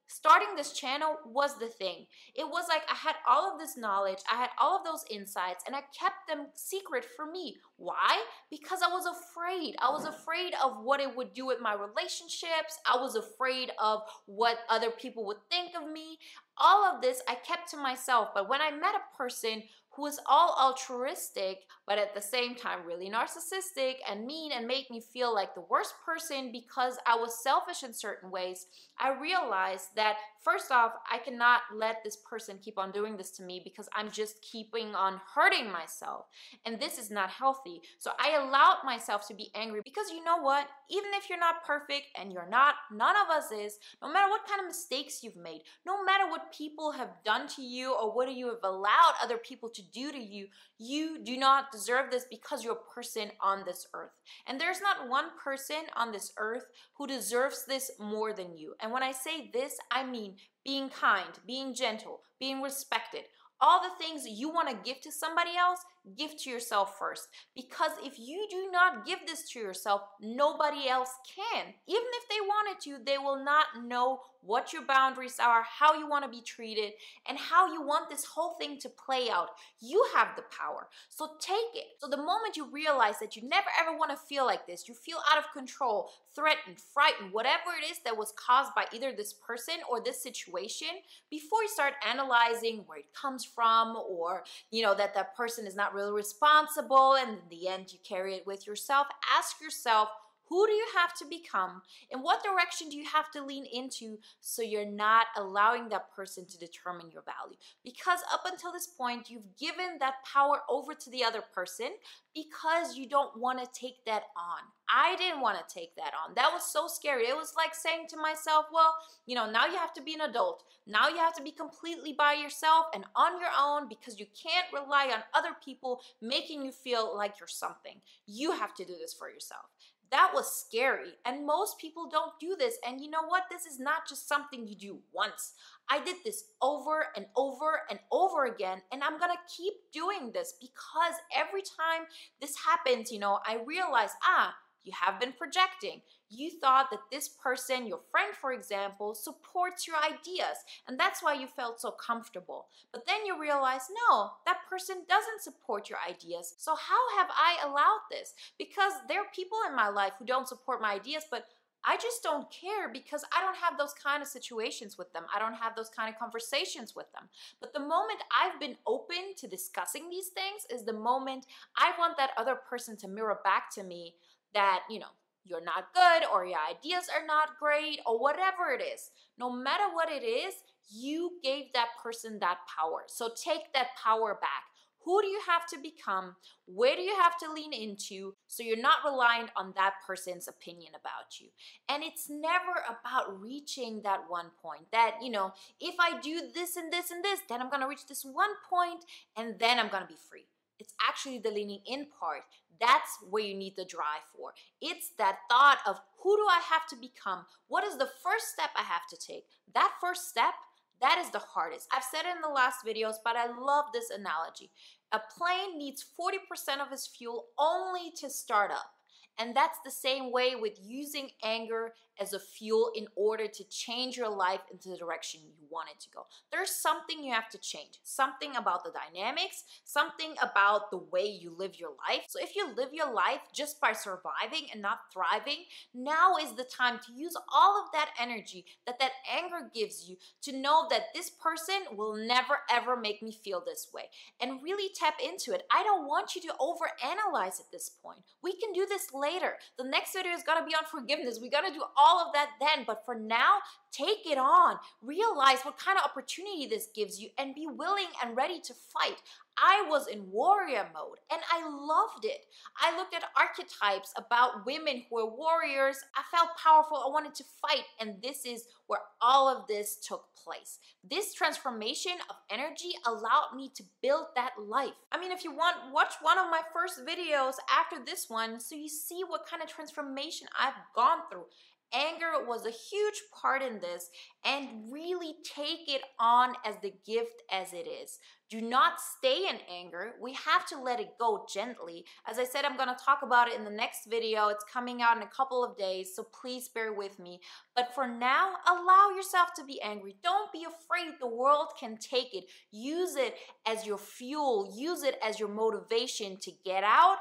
starting 0.07 0.55
this 0.57 0.73
channel 0.73 1.17
was 1.25 1.59
the 1.59 1.69
thing. 1.69 2.07
It 2.35 2.49
was 2.49 2.67
like 2.69 2.83
I 2.91 2.95
had 2.95 3.17
all 3.29 3.53
of 3.53 3.59
this 3.59 3.77
knowledge, 3.77 4.19
I 4.31 4.37
had 4.37 4.51
all 4.59 4.79
of 4.79 4.85
those 4.85 5.05
insights, 5.11 5.65
and 5.67 5.75
I 5.75 5.81
kept 5.99 6.29
them 6.29 6.47
secret 6.55 7.05
for 7.17 7.27
me. 7.27 7.57
Why? 7.77 8.23
Because 8.51 8.81
I 8.83 8.89
was 8.89 9.07
afraid. 9.07 9.77
I 9.81 9.91
was 9.91 10.05
afraid 10.05 10.55
of 10.63 10.83
what 10.83 11.01
it 11.01 11.17
would 11.17 11.33
do 11.35 11.47
with 11.47 11.61
my 11.61 11.75
relationships. 11.75 12.79
I 12.87 12.97
was 12.97 13.17
afraid 13.17 13.71
of 13.81 14.03
what 14.27 14.59
other 14.69 14.91
people 14.91 15.27
would 15.27 15.43
think 15.51 15.73
of 15.77 15.91
me. 15.91 16.19
All 16.59 16.85
of 16.85 17.03
this 17.03 17.21
I 17.29 17.35
kept 17.35 17.71
to 17.71 17.77
myself. 17.77 18.29
But 18.35 18.49
when 18.49 18.61
I 18.61 18.71
met 18.71 18.95
a 18.95 19.17
person 19.17 19.63
who 19.97 20.03
was 20.03 20.21
all 20.27 20.57
altruistic, 20.61 21.61
but 21.87 21.99
at 21.99 22.15
the 22.15 22.21
same 22.21 22.55
time 22.55 22.81
really 22.85 23.09
narcissistic 23.11 23.97
and 24.11 24.27
mean 24.27 24.53
and 24.53 24.67
made 24.67 24.87
me 24.91 25.01
feel 25.01 25.35
like 25.35 25.55
the 25.55 25.65
worst 25.69 25.95
person 26.05 26.51
because 26.53 26.99
I 27.07 27.17
was 27.17 27.43
selfish 27.43 27.83
in 27.83 27.93
certain 27.93 28.31
ways, 28.31 28.67
I 28.99 29.19
realized 29.19 29.89
that 29.95 30.17
first 30.43 30.71
off, 30.71 30.93
I 31.11 31.19
cannot 31.19 31.63
let 31.75 32.03
this 32.05 32.17
person 32.17 32.59
keep 32.63 32.79
on 32.79 32.93
doing 32.93 33.17
this 33.17 33.31
to 33.33 33.43
me 33.43 33.61
because 33.63 33.89
I'm 33.95 34.11
just 34.11 34.41
keeping 34.43 34.95
on 34.95 35.21
hurting 35.35 35.71
myself. 35.71 36.27
And 36.65 36.79
this 36.81 36.99
is 36.99 37.11
not 37.11 37.31
healthy. 37.31 37.83
So 37.99 38.13
I 38.19 38.37
allowed 38.37 38.79
myself 38.85 39.27
to 39.29 39.35
be 39.35 39.51
angry 39.55 39.81
because 39.85 40.11
you 40.11 40.25
know 40.25 40.39
what? 40.39 40.69
Even 40.89 41.11
if 41.15 41.29
you're 41.29 41.39
not 41.39 41.65
perfect 41.65 42.07
and 42.19 42.33
you're 42.33 42.49
not, 42.49 42.75
none 42.93 43.17
of 43.17 43.29
us 43.29 43.51
is, 43.51 43.79
no 44.03 44.13
matter 44.13 44.31
what 44.31 44.47
kind 44.47 44.61
of 44.61 44.67
mistakes 44.67 45.23
you've 45.23 45.37
made, 45.37 45.63
no 45.85 46.05
matter 46.05 46.29
what 46.29 46.53
people 46.53 46.93
have 46.93 47.11
done 47.25 47.49
to 47.49 47.63
you 47.63 47.93
or 47.93 48.13
what 48.13 48.33
you 48.33 48.47
have 48.49 48.63
allowed 48.63 49.15
other 49.23 49.37
people 49.37 49.69
to 49.69 49.83
do 49.93 50.11
to 50.13 50.19
you, 50.19 50.47
you 50.79 51.19
do 51.23 51.37
not 51.37 51.73
deserve 51.77 52.11
this 52.11 52.25
because 52.31 52.65
you're 52.65 52.75
a 52.75 52.95
person 52.95 53.31
on 53.43 53.63
this 53.65 53.87
earth. 53.95 54.13
And 54.47 54.61
there's 54.61 54.81
not 54.81 55.09
one 55.09 55.27
person 55.43 55.83
on 55.95 56.11
this 56.11 56.33
earth 56.39 56.65
who 56.97 57.07
deserves 57.07 57.65
this 57.67 57.91
more 57.99 58.33
than 58.33 58.57
you. 58.57 58.75
And 58.81 58.93
when 58.93 59.03
I 59.03 59.13
say 59.13 59.51
this, 59.53 59.77
I 59.91 60.05
mean 60.05 60.37
being 60.65 60.89
kind, 60.89 61.29
being 61.47 61.75
gentle, 61.75 62.21
being 62.41 62.63
respected, 62.63 63.23
all 63.61 63.81
the 63.81 64.05
things 64.05 64.27
you 64.27 64.49
want 64.51 64.69
to 64.69 64.85
give 64.85 65.01
to 65.03 65.13
somebody 65.13 65.57
else, 65.57 65.81
give 66.17 66.37
to 66.39 66.51
yourself 66.51 66.99
first. 66.99 67.29
Because 67.55 67.93
if 68.05 68.19
you 68.19 68.47
do 68.51 68.69
not 68.71 69.07
give 69.07 69.21
this 69.27 69.49
to 69.51 69.59
yourself, 69.59 70.03
nobody 70.21 70.89
else 70.89 71.11
can. 71.35 71.65
Even 71.87 72.09
if 72.13 72.29
they 72.29 72.41
wanted 72.41 72.81
to, 72.85 73.05
they 73.05 73.19
will 73.19 73.43
not 73.43 73.67
know 73.85 74.21
what 74.43 74.73
your 74.73 74.83
boundaries 74.83 75.39
are, 75.41 75.65
how 75.65 75.99
you 75.99 76.09
want 76.09 76.25
to 76.25 76.31
be 76.31 76.41
treated, 76.41 76.93
and 77.29 77.37
how 77.37 77.73
you 77.73 77.83
want 77.83 78.09
this 78.09 78.25
whole 78.25 78.55
thing 78.61 78.79
to 78.79 78.89
play 78.89 79.29
out. 79.29 79.49
You 79.81 80.07
have 80.15 80.29
the 80.37 80.45
power. 80.57 80.87
So 81.09 81.31
take 81.41 81.57
it. 81.75 81.87
So 81.99 82.09
the 82.09 82.17
moment 82.17 82.57
you 82.57 82.71
realize 82.71 83.19
that 83.19 83.35
you 83.35 83.49
never 83.49 83.67
ever 83.81 83.99
want 83.99 84.13
to 84.13 84.17
feel 84.17 84.47
like 84.47 84.65
this, 84.67 84.87
you 84.87 84.95
feel 84.95 85.19
out 85.31 85.39
of 85.39 85.53
control, 85.53 86.11
threatened, 86.33 86.77
frightened, 86.95 87.33
whatever 87.33 87.73
it 87.83 87.91
is 87.91 87.99
that 88.05 88.17
was 88.17 88.33
caused 88.37 88.73
by 88.77 88.85
either 88.93 89.11
this 89.11 89.33
person 89.33 89.77
or 89.91 90.01
this 90.01 90.23
situation, 90.23 90.89
before 91.29 91.63
you 91.63 91.69
start 91.69 91.95
analyzing 92.09 92.85
where 92.87 92.99
it 92.99 93.13
comes 93.21 93.45
from 93.45 93.97
or, 94.09 94.45
you 94.71 94.83
know, 94.83 94.95
that 94.95 95.13
that 95.15 95.35
person 95.37 95.67
is 95.67 95.75
not 95.75 95.93
really 95.97 96.13
responsible 96.13 97.15
and 97.15 97.31
in 97.31 97.49
the 97.49 97.69
end 97.69 97.93
you 97.93 97.99
carry 98.05 98.35
it 98.35 98.47
with 98.47 98.67
yourself, 98.67 99.07
ask 99.37 99.61
yourself, 99.61 100.09
who 100.49 100.67
do 100.67 100.73
you 100.73 100.87
have 100.97 101.15
to 101.17 101.25
become? 101.27 101.83
In 102.11 102.21
what 102.21 102.45
direction 102.45 102.89
do 102.89 102.97
you 102.97 103.05
have 103.13 103.31
to 103.33 103.45
lean 103.45 103.67
into 103.73 104.19
so 104.41 104.63
you're 104.63 104.87
not 104.87 105.27
allowing 105.37 105.89
that 105.89 106.15
person 106.15 106.47
to 106.47 106.59
determine 106.59 107.11
your 107.11 107.23
value? 107.23 107.57
Because 107.85 108.21
up 108.33 108.43
until 108.47 108.73
this 108.73 108.87
point, 108.87 109.31
you've 109.31 109.57
given 109.59 109.99
that 110.01 110.25
power 110.25 110.61
over 110.69 110.95
to 110.95 111.11
the 111.11 111.25
other 111.25 111.43
person 111.55 111.91
because 112.35 112.97
you 112.97 113.09
don't 113.09 113.39
want 113.39 113.59
to 113.59 113.81
take 113.81 114.05
that 114.05 114.25
on. 114.37 114.61
I 114.89 115.17
didn't 115.17 115.41
want 115.41 115.59
to 115.59 115.75
take 115.75 115.97
that 115.97 116.13
on. 116.25 116.35
That 116.37 116.53
was 116.53 116.71
so 116.71 116.87
scary. 116.87 117.25
It 117.25 117.37
was 117.37 117.55
like 117.57 117.75
saying 117.75 118.07
to 118.11 118.17
myself, 118.17 118.67
well, 118.73 118.95
you 119.27 119.35
know, 119.35 119.51
now 119.51 119.67
you 119.67 119.77
have 119.77 119.95
to 119.95 120.03
be 120.03 120.15
an 120.15 120.21
adult. 120.21 120.63
Now 120.87 121.09
you 121.09 121.17
have 121.17 121.35
to 121.37 121.43
be 121.43 121.51
completely 121.51 122.13
by 122.13 122.35
yourself 122.35 122.87
and 122.95 123.05
on 123.17 123.41
your 123.41 123.51
own 123.59 123.89
because 123.89 124.21
you 124.21 124.27
can't 124.41 124.67
rely 124.73 125.07
on 125.13 125.25
other 125.35 125.57
people 125.65 126.01
making 126.23 126.65
you 126.65 126.71
feel 126.71 127.17
like 127.17 127.35
you're 127.41 127.49
something. 127.49 128.01
You 128.27 128.53
have 128.53 128.75
to 128.75 128.85
do 128.85 128.95
this 129.01 129.13
for 129.13 129.29
yourself. 129.29 129.65
That 130.11 130.31
was 130.35 130.55
scary. 130.55 131.15
And 131.25 131.47
most 131.47 131.79
people 131.79 132.09
don't 132.09 132.39
do 132.41 132.57
this. 132.59 132.77
And 132.87 133.01
you 133.01 133.11
know 133.11 133.27
what? 133.27 133.45
This 133.51 133.67
is 133.67 133.81
not 133.81 134.09
just 134.09 134.29
something 134.29 134.67
you 134.67 134.77
do 134.77 134.99
once. 135.13 135.55
I 135.89 136.03
did 136.03 136.17
this 136.25 136.45
over 136.63 137.07
and 137.17 137.27
over 137.37 137.83
and 137.91 137.99
over 138.13 138.47
again. 138.47 138.83
And 138.93 139.03
I'm 139.03 139.19
going 139.19 139.33
to 139.33 139.55
keep 139.57 139.75
doing 139.93 140.31
this 140.33 140.55
because 140.61 141.15
every 141.35 141.63
time 141.63 142.07
this 142.41 142.55
happens, 142.65 143.11
you 143.11 143.19
know, 143.19 143.41
I 143.47 143.59
realize, 143.67 144.11
ah, 144.23 144.55
you 144.85 144.93
have 145.03 145.19
been 145.19 145.33
projecting. 145.33 146.01
You 146.29 146.51
thought 146.51 146.91
that 146.91 147.01
this 147.11 147.29
person, 147.29 147.87
your 147.87 148.01
friend 148.11 148.35
for 148.35 148.53
example, 148.53 149.15
supports 149.15 149.87
your 149.87 149.97
ideas, 149.97 150.59
and 150.89 150.99
that's 150.99 151.23
why 151.23 151.35
you 151.35 151.47
felt 151.47 151.81
so 151.81 151.93
comfortable. 151.93 152.67
But 152.93 153.07
then 153.07 153.25
you 153.25 153.41
realize, 153.41 153.83
no, 154.11 154.31
that 154.45 154.59
person 154.69 155.05
doesn't 155.09 155.43
support 155.43 155.89
your 155.89 155.99
ideas. 156.09 156.55
So 156.59 156.75
how 156.75 157.19
have 157.19 157.29
I 157.31 157.59
allowed 157.65 158.01
this? 158.11 158.35
Because 158.59 158.93
there 159.09 159.21
are 159.21 159.27
people 159.35 159.59
in 159.69 159.77
my 159.77 159.89
life 159.89 160.13
who 160.19 160.25
don't 160.25 160.49
support 160.49 160.83
my 160.83 160.95
ideas, 160.95 161.25
but 161.31 161.47
I 161.89 161.97
just 161.97 162.23
don't 162.25 162.51
care 162.51 162.89
because 162.93 163.25
I 163.33 163.41
don't 163.41 163.57
have 163.57 163.79
those 163.79 163.95
kind 163.95 164.21
of 164.21 164.29
situations 164.29 164.99
with 164.99 165.13
them. 165.13 165.25
I 165.33 165.39
don't 165.39 165.55
have 165.55 165.77
those 165.77 165.89
kind 165.89 166.13
of 166.13 166.19
conversations 166.19 166.97
with 166.97 167.07
them. 167.13 167.29
But 167.61 167.73
the 167.73 167.81
moment 167.81 168.19
I've 168.35 168.59
been 168.59 168.77
open 168.87 169.35
to 169.37 169.47
discussing 169.47 170.11
these 170.11 170.29
things 170.29 170.67
is 170.69 170.85
the 170.85 170.93
moment 170.93 171.47
I 171.77 171.93
want 171.97 172.17
that 172.17 172.31
other 172.37 172.57
person 172.57 172.97
to 172.99 173.09
mirror 173.09 173.39
back 173.45 173.73
to 173.75 173.85
me 173.85 174.15
that, 174.53 174.81
you 174.91 174.99
know, 174.99 175.13
you're 175.47 175.65
not 175.65 175.95
good 175.95 176.25
or 176.33 176.45
your 176.45 176.59
ideas 176.69 177.09
are 177.15 177.27
not 177.27 177.59
great 177.59 178.01
or 178.07 178.21
whatever 178.21 178.71
it 178.73 178.83
is. 178.83 179.11
No 179.39 179.51
matter 179.51 179.85
what 179.93 180.11
it 180.11 180.25
is, 180.25 180.55
you 180.89 181.33
gave 181.43 181.73
that 181.73 181.89
person 182.03 182.39
that 182.41 182.59
power. 182.77 183.05
So 183.07 183.31
take 183.37 183.73
that 183.75 183.89
power 184.03 184.39
back. 184.41 184.65
Who 185.05 185.23
do 185.23 185.29
you 185.29 185.41
have 185.47 185.69
to 185.69 185.79
become? 185.79 186.35
Where 186.67 186.97
do 186.97 187.03
you 187.03 187.15
have 187.15 187.39
to 187.39 187.53
lean 187.53 187.73
into 187.73 188.35
so 188.49 188.65
you're 188.65 188.77
not 188.77 189.05
reliant 189.05 189.51
on 189.55 189.73
that 189.77 189.95
person's 190.05 190.49
opinion 190.49 190.95
about 190.99 191.41
you? 191.41 191.47
And 191.89 192.03
it's 192.03 192.29
never 192.29 192.83
about 192.89 193.41
reaching 193.41 194.03
that 194.03 194.23
one 194.29 194.51
point 194.61 194.91
that, 194.91 195.19
you 195.23 195.31
know, 195.31 195.53
if 195.81 195.95
I 196.01 196.19
do 196.19 196.41
this 196.53 196.77
and 196.77 196.93
this 196.93 197.13
and 197.13 197.25
this, 197.25 197.39
then 197.49 197.61
I'm 197.61 197.71
gonna 197.71 197.87
reach 197.87 198.09
this 198.09 198.25
one 198.25 198.51
point 198.69 199.05
and 199.37 199.57
then 199.61 199.79
I'm 199.79 199.91
gonna 199.91 200.07
be 200.09 200.17
free. 200.29 200.47
It's 200.81 200.93
actually 201.09 201.39
the 201.39 201.51
leaning 201.51 201.83
in 201.87 202.07
part. 202.19 202.43
That's 202.81 203.19
where 203.29 203.43
you 203.43 203.55
need 203.55 203.75
the 203.77 203.85
drive 203.85 204.25
for. 204.37 204.53
It's 204.81 205.11
that 205.19 205.39
thought 205.51 205.79
of 205.87 206.01
who 206.23 206.37
do 206.37 206.47
I 206.51 206.61
have 206.71 206.87
to 206.89 206.97
become? 206.97 207.47
What 207.69 207.85
is 207.85 207.97
the 207.97 208.11
first 208.23 208.49
step 208.53 208.71
I 208.77 208.83
have 208.83 209.07
to 209.11 209.17
take? 209.17 209.45
That 209.75 209.93
first 210.01 210.29
step 210.29 210.55
that 211.01 211.19
is 211.23 211.31
the 211.31 211.39
hardest. 211.39 211.89
I've 211.93 212.05
said 212.05 212.23
it 212.27 212.37
in 212.37 212.43
the 212.43 212.49
last 212.49 212.85
videos, 212.87 213.17
but 213.23 213.37
I 213.37 213.47
love 213.47 213.87
this 213.93 214.11
analogy. 214.11 214.71
A 215.13 215.21
plane 215.37 215.79
needs 215.79 216.05
40% 216.19 216.81
of 216.81 216.93
its 216.93 217.07
fuel 217.07 217.47
only 217.59 218.13
to 218.17 218.31
start 218.31 218.71
up. 218.71 218.93
And 219.39 219.55
that's 219.55 219.79
the 219.85 219.91
same 219.91 220.33
way 220.33 220.55
with 220.57 220.79
using 220.83 221.29
anger 221.45 221.93
as 222.21 222.33
a 222.33 222.39
fuel 222.39 222.91
in 222.95 223.07
order 223.17 223.47
to 223.47 223.65
change 223.69 224.17
your 224.17 224.29
life 224.29 224.61
into 224.71 224.89
the 224.89 224.97
direction 224.97 225.41
you 225.45 225.53
want 225.71 225.89
it 225.91 226.01
to 226.01 226.09
go. 226.15 226.27
There's 226.51 226.71
something 226.71 227.23
you 227.23 227.33
have 227.33 227.49
to 227.51 227.59
change, 227.59 228.01
something 228.03 228.57
about 228.57 228.85
the 228.85 228.93
dynamics, 228.93 229.65
something 229.85 230.35
about 230.43 230.91
the 230.91 230.99
way 230.99 231.27
you 231.27 231.55
live 231.57 231.79
your 231.79 231.91
life. 232.09 232.23
So 232.29 232.39
if 232.43 232.57
you 232.57 232.75
live 232.75 232.91
your 232.93 233.13
life 233.13 233.41
just 233.55 233.81
by 233.81 233.93
surviving 233.93 234.69
and 234.73 234.81
not 234.81 235.01
thriving, 235.13 235.65
now 235.95 236.37
is 236.37 236.53
the 236.53 236.65
time 236.65 236.99
to 237.07 237.13
use 237.13 237.37
all 237.53 237.83
of 237.83 237.93
that 237.93 238.11
energy 238.21 238.65
that 238.87 238.99
that 238.99 239.13
anger 239.33 239.71
gives 239.75 240.09
you 240.09 240.17
to 240.43 240.57
know 240.57 240.87
that 240.91 241.15
this 241.15 241.31
person 241.31 241.97
will 241.97 242.15
never 242.15 242.59
ever 242.71 242.97
make 242.97 243.23
me 243.23 243.33
feel 243.33 243.63
this 243.65 243.89
way 243.93 244.05
and 244.41 244.63
really 244.63 244.93
tap 244.95 245.15
into 245.23 245.53
it. 245.53 245.65
I 245.71 245.83
don't 245.83 246.07
want 246.07 246.35
you 246.35 246.43
to 246.43 246.55
overanalyze 246.61 247.61
at 247.61 247.71
this 247.73 247.91
point. 248.03 248.21
We 248.43 248.59
can 248.59 248.73
do 248.73 248.87
this 248.87 249.13
later. 249.13 249.55
The 249.79 249.85
next 249.85 250.13
video 250.13 250.33
is 250.33 250.43
gonna 250.43 250.65
be 250.65 250.75
on 250.75 250.85
forgiveness. 250.91 251.39
We 251.41 251.51
gotta 251.51 251.73
do 251.73 251.83
all 251.97 252.06
all 252.07 252.25
of 252.25 252.33
that 252.35 252.51
then, 252.61 252.85
but 252.87 253.03
for 253.05 253.15
now, 253.17 253.59
take 253.91 254.27
it 254.31 254.39
on. 254.39 254.77
Realize 255.03 255.59
what 255.63 255.79
kind 255.79 255.99
of 255.99 256.05
opportunity 256.05 256.67
this 256.67 256.89
gives 256.95 257.21
you 257.21 257.31
and 257.39 257.55
be 257.55 257.67
willing 257.67 258.07
and 258.23 258.37
ready 258.37 258.61
to 258.61 258.75
fight. 258.75 259.17
I 259.59 259.87
was 259.89 260.07
in 260.07 260.31
warrior 260.31 260.87
mode 260.93 261.19
and 261.33 261.41
I 261.51 261.67
loved 261.67 262.25
it. 262.25 262.45
I 262.79 262.97
looked 262.97 263.15
at 263.15 263.25
archetypes 263.37 264.13
about 264.17 264.67
women 264.67 265.05
who 265.09 265.17
were 265.17 265.35
warriors. 265.35 265.97
I 266.15 266.23
felt 266.31 266.51
powerful. 266.63 266.99
I 266.99 267.11
wanted 267.11 267.35
to 267.37 267.45
fight. 267.63 267.85
And 267.99 268.23
this 268.23 268.45
is 268.45 268.65
where 268.87 269.01
all 269.21 269.49
of 269.49 269.67
this 269.67 269.97
took 269.97 270.27
place. 270.37 270.79
This 271.09 271.33
transformation 271.33 272.13
of 272.29 272.37
energy 272.51 272.93
allowed 273.07 273.57
me 273.57 273.71
to 273.77 273.83
build 274.03 274.27
that 274.37 274.53
life. 274.63 274.93
I 275.11 275.19
mean, 275.19 275.33
if 275.33 275.43
you 275.43 275.53
want, 275.53 275.77
watch 275.91 276.15
one 276.21 276.39
of 276.39 276.51
my 276.51 276.61
first 276.75 277.01
videos 277.07 277.55
after 277.73 278.05
this 278.05 278.29
one 278.29 278.61
so 278.61 278.75
you 278.75 278.89
see 278.89 279.23
what 279.27 279.47
kind 279.49 279.63
of 279.63 279.69
transformation 279.71 280.49
I've 280.59 280.75
gone 280.95 281.21
through. 281.31 281.47
Anger 281.93 282.45
was 282.47 282.67
a 282.67 282.71
huge 282.71 283.23
part 283.33 283.63
in 283.63 283.81
this, 283.81 284.11
and 284.45 284.91
really 284.91 285.37
take 285.45 285.89
it 285.89 286.03
on 286.19 286.55
as 286.65 286.75
the 286.83 286.93
gift 287.05 287.43
as 287.51 287.73
it 287.73 287.89
is. 287.89 288.19
Do 288.49 288.61
not 288.61 289.01
stay 289.01 289.49
in 289.49 289.57
anger. 289.69 290.15
We 290.23 290.33
have 290.35 290.67
to 290.69 290.81
let 290.81 291.01
it 291.01 291.19
go 291.19 291.45
gently. 291.53 292.05
As 292.29 292.39
I 292.39 292.45
said, 292.45 292.65
I'm 292.65 292.77
going 292.77 292.89
to 292.89 293.05
talk 293.05 293.23
about 293.23 293.49
it 293.49 293.57
in 293.57 293.65
the 293.65 293.71
next 293.71 294.07
video. 294.09 294.49
It's 294.49 294.65
coming 294.73 295.03
out 295.03 295.17
in 295.17 295.25
a 295.25 295.29
couple 295.37 295.65
of 295.65 295.77
days, 295.77 296.15
so 296.15 296.23
please 296.23 296.69
bear 296.69 296.93
with 296.93 297.19
me. 297.19 297.41
But 297.75 297.93
for 297.93 298.07
now, 298.07 298.53
allow 298.69 299.11
yourself 299.17 299.49
to 299.57 299.65
be 299.65 299.83
angry. 299.83 300.17
Don't 300.23 300.53
be 300.53 300.65
afraid. 300.65 301.15
The 301.19 301.27
world 301.27 301.73
can 301.79 301.97
take 301.97 302.35
it. 302.35 302.45
Use 302.71 303.17
it 303.17 303.35
as 303.67 303.85
your 303.85 303.99
fuel. 303.99 304.73
Use 304.77 305.03
it 305.03 305.19
as 305.25 305.41
your 305.41 305.49
motivation 305.49 306.37
to 306.39 306.53
get 306.65 306.85
out, 306.85 307.17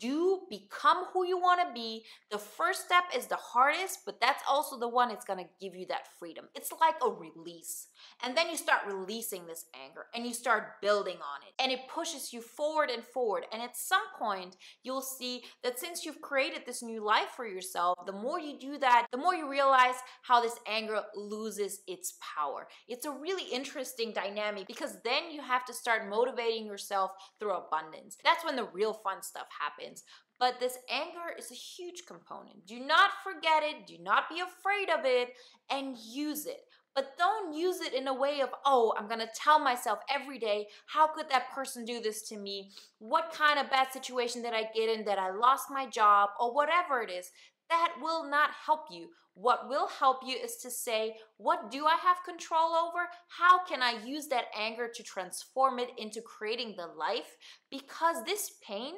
do, 0.00 0.42
become 0.50 1.04
who 1.12 1.26
you 1.26 1.38
want 1.38 1.60
to 1.60 1.72
be. 1.72 2.04
The 2.30 2.38
first 2.38 2.84
step 2.86 3.04
is 3.16 3.26
the 3.26 3.36
hardest, 3.36 4.00
but 4.04 4.20
that's 4.20 4.42
also 4.48 4.78
the 4.78 4.88
one 4.88 5.08
that's 5.08 5.24
going 5.24 5.38
to 5.38 5.50
give 5.60 5.74
you 5.74 5.86
that 5.86 6.08
freedom. 6.18 6.46
It's 6.54 6.72
like 6.80 6.96
a 7.04 7.10
release. 7.10 7.88
And 8.24 8.36
then 8.36 8.48
you 8.48 8.56
start 8.56 8.82
releasing 8.86 9.46
this 9.46 9.66
anger 9.74 10.06
and 10.14 10.26
you 10.26 10.34
start 10.34 10.80
building 10.80 11.16
on 11.16 11.42
it. 11.46 11.62
And 11.62 11.72
it 11.72 11.88
pushes 11.92 12.32
you 12.32 12.40
forward 12.40 12.90
and 12.90 13.04
forward. 13.04 13.46
And 13.52 13.62
at 13.62 13.76
some 13.76 14.02
point, 14.18 14.56
you'll 14.82 15.02
see 15.02 15.42
that 15.62 15.78
since 15.78 16.04
you've 16.04 16.20
created 16.20 16.62
this 16.66 16.82
new 16.82 17.04
life 17.04 17.30
for 17.36 17.46
yourself, 17.46 17.98
the 18.06 18.12
more 18.12 18.40
you 18.40 18.58
do 18.58 18.78
that, 18.78 19.06
the 19.12 19.18
more 19.18 19.34
you 19.34 19.48
realize 19.48 19.96
how 20.22 20.40
this 20.40 20.56
anger 20.66 21.02
loses 21.14 21.80
its 21.86 22.14
power. 22.36 22.68
It's 22.88 23.06
a 23.06 23.10
really 23.10 23.44
interesting 23.52 24.12
dynamic 24.12 24.66
because 24.66 24.96
then 25.04 25.30
you 25.30 25.42
have 25.42 25.64
to 25.66 25.74
start 25.74 26.08
motivating 26.08 26.66
yourself 26.66 27.12
through 27.38 27.52
abundance. 27.52 28.16
That's 28.24 28.44
when 28.44 28.56
the 28.56 28.68
real 28.72 28.92
fun 28.92 29.22
stuff 29.22 29.46
happens. 29.58 30.04
But 30.40 30.60
this 30.60 30.78
anger 30.88 31.34
is 31.36 31.50
a 31.50 31.54
huge 31.54 32.06
component. 32.06 32.64
Do 32.66 32.78
not 32.78 33.10
forget 33.24 33.64
it, 33.64 33.86
do 33.88 33.98
not 34.00 34.28
be 34.28 34.40
afraid 34.40 34.88
of 34.88 35.04
it, 35.04 35.30
and 35.70 35.96
use 35.98 36.46
it. 36.46 36.60
But 36.98 37.16
don't 37.16 37.54
use 37.54 37.80
it 37.80 37.94
in 37.94 38.08
a 38.08 38.12
way 38.12 38.40
of, 38.40 38.48
oh, 38.66 38.92
I'm 38.98 39.06
gonna 39.06 39.28
tell 39.32 39.60
myself 39.60 40.00
every 40.12 40.36
day, 40.36 40.66
how 40.86 41.06
could 41.06 41.30
that 41.30 41.48
person 41.54 41.84
do 41.84 42.00
this 42.00 42.22
to 42.22 42.36
me? 42.36 42.72
What 42.98 43.32
kind 43.32 43.60
of 43.60 43.70
bad 43.70 43.92
situation 43.92 44.42
did 44.42 44.52
I 44.52 44.64
get 44.74 44.88
in 44.88 45.04
that 45.04 45.16
I 45.16 45.30
lost 45.30 45.66
my 45.70 45.86
job 45.86 46.30
or 46.40 46.52
whatever 46.52 47.00
it 47.00 47.08
is? 47.08 47.30
That 47.70 47.92
will 48.02 48.28
not 48.28 48.50
help 48.66 48.86
you. 48.90 49.10
What 49.34 49.68
will 49.68 49.86
help 49.86 50.22
you 50.26 50.34
is 50.34 50.56
to 50.56 50.72
say, 50.72 51.14
what 51.36 51.70
do 51.70 51.86
I 51.86 51.94
have 52.02 52.24
control 52.24 52.74
over? 52.74 53.06
How 53.28 53.64
can 53.64 53.80
I 53.80 54.04
use 54.04 54.26
that 54.26 54.46
anger 54.58 54.90
to 54.92 55.02
transform 55.04 55.78
it 55.78 55.90
into 55.98 56.20
creating 56.20 56.74
the 56.76 56.88
life? 56.88 57.36
Because 57.70 58.24
this 58.24 58.54
pain, 58.60 58.94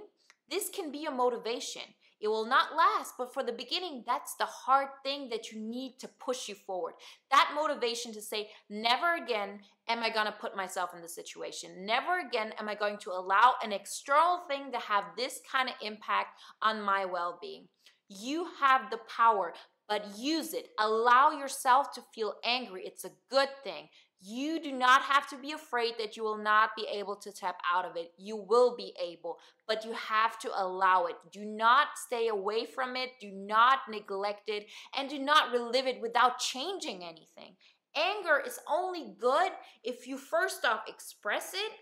this 0.49 0.71
can 0.71 0.91
be 0.91 1.05
a 1.05 1.11
motivation. 1.11 1.83
It 2.21 2.29
will 2.29 2.47
not 2.47 2.77
last, 2.77 3.15
but 3.17 3.33
for 3.33 3.43
the 3.43 3.53
beginning, 3.53 4.05
that's 4.07 4.35
the 4.35 4.45
hard 4.45 4.89
thing 5.03 5.31
that 5.31 5.51
you 5.51 5.59
need 5.59 5.99
to 6.01 6.09
push 6.21 6.49
you 6.49 6.55
forward. 6.55 6.95
That 7.31 7.53
motivation 7.55 8.13
to 8.13 8.21
say, 8.21 8.51
never 8.69 9.15
again 9.15 9.61
am 9.89 10.03
I 10.03 10.11
gonna 10.11 10.35
put 10.39 10.55
myself 10.55 10.91
in 10.95 11.01
this 11.01 11.15
situation. 11.15 11.87
Never 11.87 12.21
again 12.21 12.53
am 12.59 12.69
I 12.69 12.75
going 12.75 12.99
to 12.99 13.11
allow 13.11 13.55
an 13.63 13.73
external 13.73 14.41
thing 14.49 14.71
to 14.73 14.79
have 14.79 15.05
this 15.17 15.41
kind 15.51 15.69
of 15.69 15.75
impact 15.81 16.41
on 16.61 16.83
my 16.83 17.07
well 17.07 17.39
being. 17.41 17.69
You 18.09 18.49
have 18.61 18.91
the 18.91 19.01
power, 19.09 19.55
but 19.89 20.19
use 20.19 20.53
it. 20.53 20.69
Allow 20.79 21.31
yourself 21.31 21.93
to 21.95 22.03
feel 22.15 22.35
angry. 22.45 22.83
It's 22.85 23.05
a 23.05 23.13
good 23.31 23.49
thing. 23.65 23.89
You 24.23 24.61
do 24.61 24.71
not 24.71 25.01
have 25.03 25.27
to 25.31 25.39
be 25.39 25.53
afraid 25.53 25.95
that 25.99 26.17
you 26.17 26.23
will 26.23 26.37
not 26.37 26.71
be 26.77 26.87
able 26.93 27.17
to 27.17 27.33
tap 27.33 27.59
out 27.73 27.87
of 27.87 27.97
it. 27.97 28.13
You 28.19 28.37
will 28.37 28.77
be 28.77 28.93
able, 29.03 29.39
but 29.67 29.85
you 29.85 29.93
have 29.93 30.39
to 30.41 30.51
allow 30.55 31.07
it. 31.07 31.17
Do 31.33 31.45
not 31.45 31.89
stay 31.97 32.29
away 32.29 32.67
from 32.67 32.97
it. 32.97 33.13
Do 33.19 33.31
not 33.31 33.81
neglect 33.89 34.49
it. 34.49 34.67
And 34.97 35.09
do 35.09 35.19
not 35.19 35.53
relive 35.53 35.87
it 35.87 36.03
without 36.03 36.39
changing 36.39 37.03
anything. 37.03 37.57
Anger 37.97 38.43
is 38.45 38.61
only 38.71 39.15
good 39.19 39.53
if 39.83 40.07
you 40.07 40.19
first 40.19 40.65
off 40.65 40.83
express 40.87 41.55
it 41.55 41.73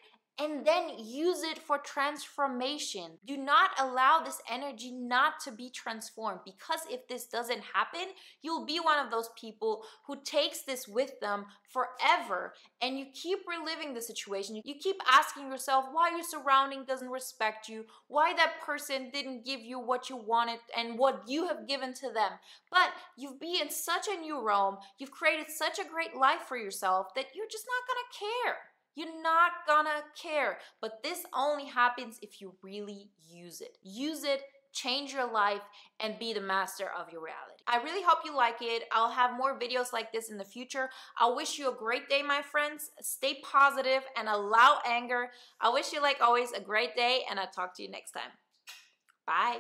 and 0.41 0.65
then 0.65 0.91
use 0.99 1.43
it 1.43 1.59
for 1.59 1.79
transformation. 1.79 3.19
Do 3.27 3.37
not 3.37 3.71
allow 3.79 4.21
this 4.21 4.41
energy 4.51 4.93
not 4.93 5.41
to 5.45 5.53
be 5.53 5.69
transformed 5.69 6.41
because 6.45 6.81
if 6.91 7.09
this 7.09 7.27
doesn't 7.27 7.63
happen, 7.75 8.07
you'll 8.43 8.65
be 8.65 8.79
one 8.79 9.05
of 9.05 9.11
those 9.11 9.31
people 9.39 9.83
who 10.07 10.17
takes 10.23 10.63
this 10.63 10.87
with 10.87 11.19
them 11.21 11.47
forever 11.69 12.55
and 12.81 12.99
you 12.99 13.07
keep 13.13 13.41
reliving 13.49 13.95
the 13.95 14.01
situation. 14.01 14.61
You 14.65 14.75
keep 14.77 15.01
asking 15.11 15.49
yourself 15.49 15.87
why 15.91 16.11
your 16.11 16.23
surrounding 16.23 16.85
doesn't 16.85 17.11
respect 17.11 17.69
you, 17.69 17.85
why 18.07 18.33
that 18.35 18.61
person 18.65 19.11
didn't 19.13 19.45
give 19.45 19.61
you 19.61 19.81
what 19.81 20.09
you 20.09 20.17
wanted 20.17 20.61
and 20.77 20.99
what 20.99 21.25
you 21.27 21.49
have 21.49 21.67
given 21.67 21.93
to 21.95 22.13
them. 22.13 22.33
But 22.71 22.91
you've 23.17 23.41
been 23.41 23.63
in 23.63 23.71
such 23.71 24.07
a 24.09 24.21
new 24.21 24.41
realm, 24.41 24.77
you've 24.99 25.11
created 25.11 25.51
such 25.51 25.79
a 25.79 25.89
great 25.89 26.17
life 26.17 26.43
for 26.47 26.57
yourself 26.57 27.15
that 27.15 27.27
you're 27.35 27.49
just 27.51 27.67
not 27.67 27.89
gonna 27.89 28.33
care. 28.45 28.57
You're 28.99 29.23
not 29.23 29.53
gonna 29.67 30.03
care. 30.21 30.59
But 30.81 31.03
this 31.03 31.25
only 31.33 31.67
happens 31.67 32.19
if 32.21 32.41
you 32.41 32.55
really 32.63 33.11
use 33.29 33.61
it. 33.61 33.79
Use 33.83 34.25
it 34.25 34.43
change 34.73 35.13
your 35.13 35.31
life, 35.31 35.63
and 36.01 36.19
be 36.19 36.33
the 36.33 36.41
master 36.41 36.91
of 36.99 37.11
your 37.11 37.23
reality. 37.23 37.63
I 37.67 37.83
really 37.83 38.03
hope 38.03 38.19
you 38.25 38.35
like 38.37 38.59
it. 38.61 38.85
I'll 38.93 39.11
have 39.11 39.37
more 39.37 39.59
videos 39.59 39.93
like 39.93 40.13
this 40.13 40.31
in 40.31 40.39
the 40.39 40.45
future. 40.45 40.89
I 41.19 41.31
wish 41.31 41.59
you 41.59 41.71
a 41.71 41.75
great 41.75 42.09
day, 42.09 42.23
my 42.23 42.43
friends. 42.43 42.91
Stay 43.01 43.41
positive 43.43 44.03
and 44.17 44.29
allow 44.29 44.79
anger. 44.87 45.31
I 45.61 45.71
wish 45.71 45.93
you, 45.93 46.01
like 46.01 46.19
always, 46.21 46.53
a 46.53 46.61
great 46.61 46.95
day, 46.95 47.23
and 47.29 47.41
I'll 47.41 47.51
talk 47.51 47.75
to 47.77 47.83
you 47.83 47.91
next 47.91 48.13
time. 48.13 48.31
Bye. 49.27 49.59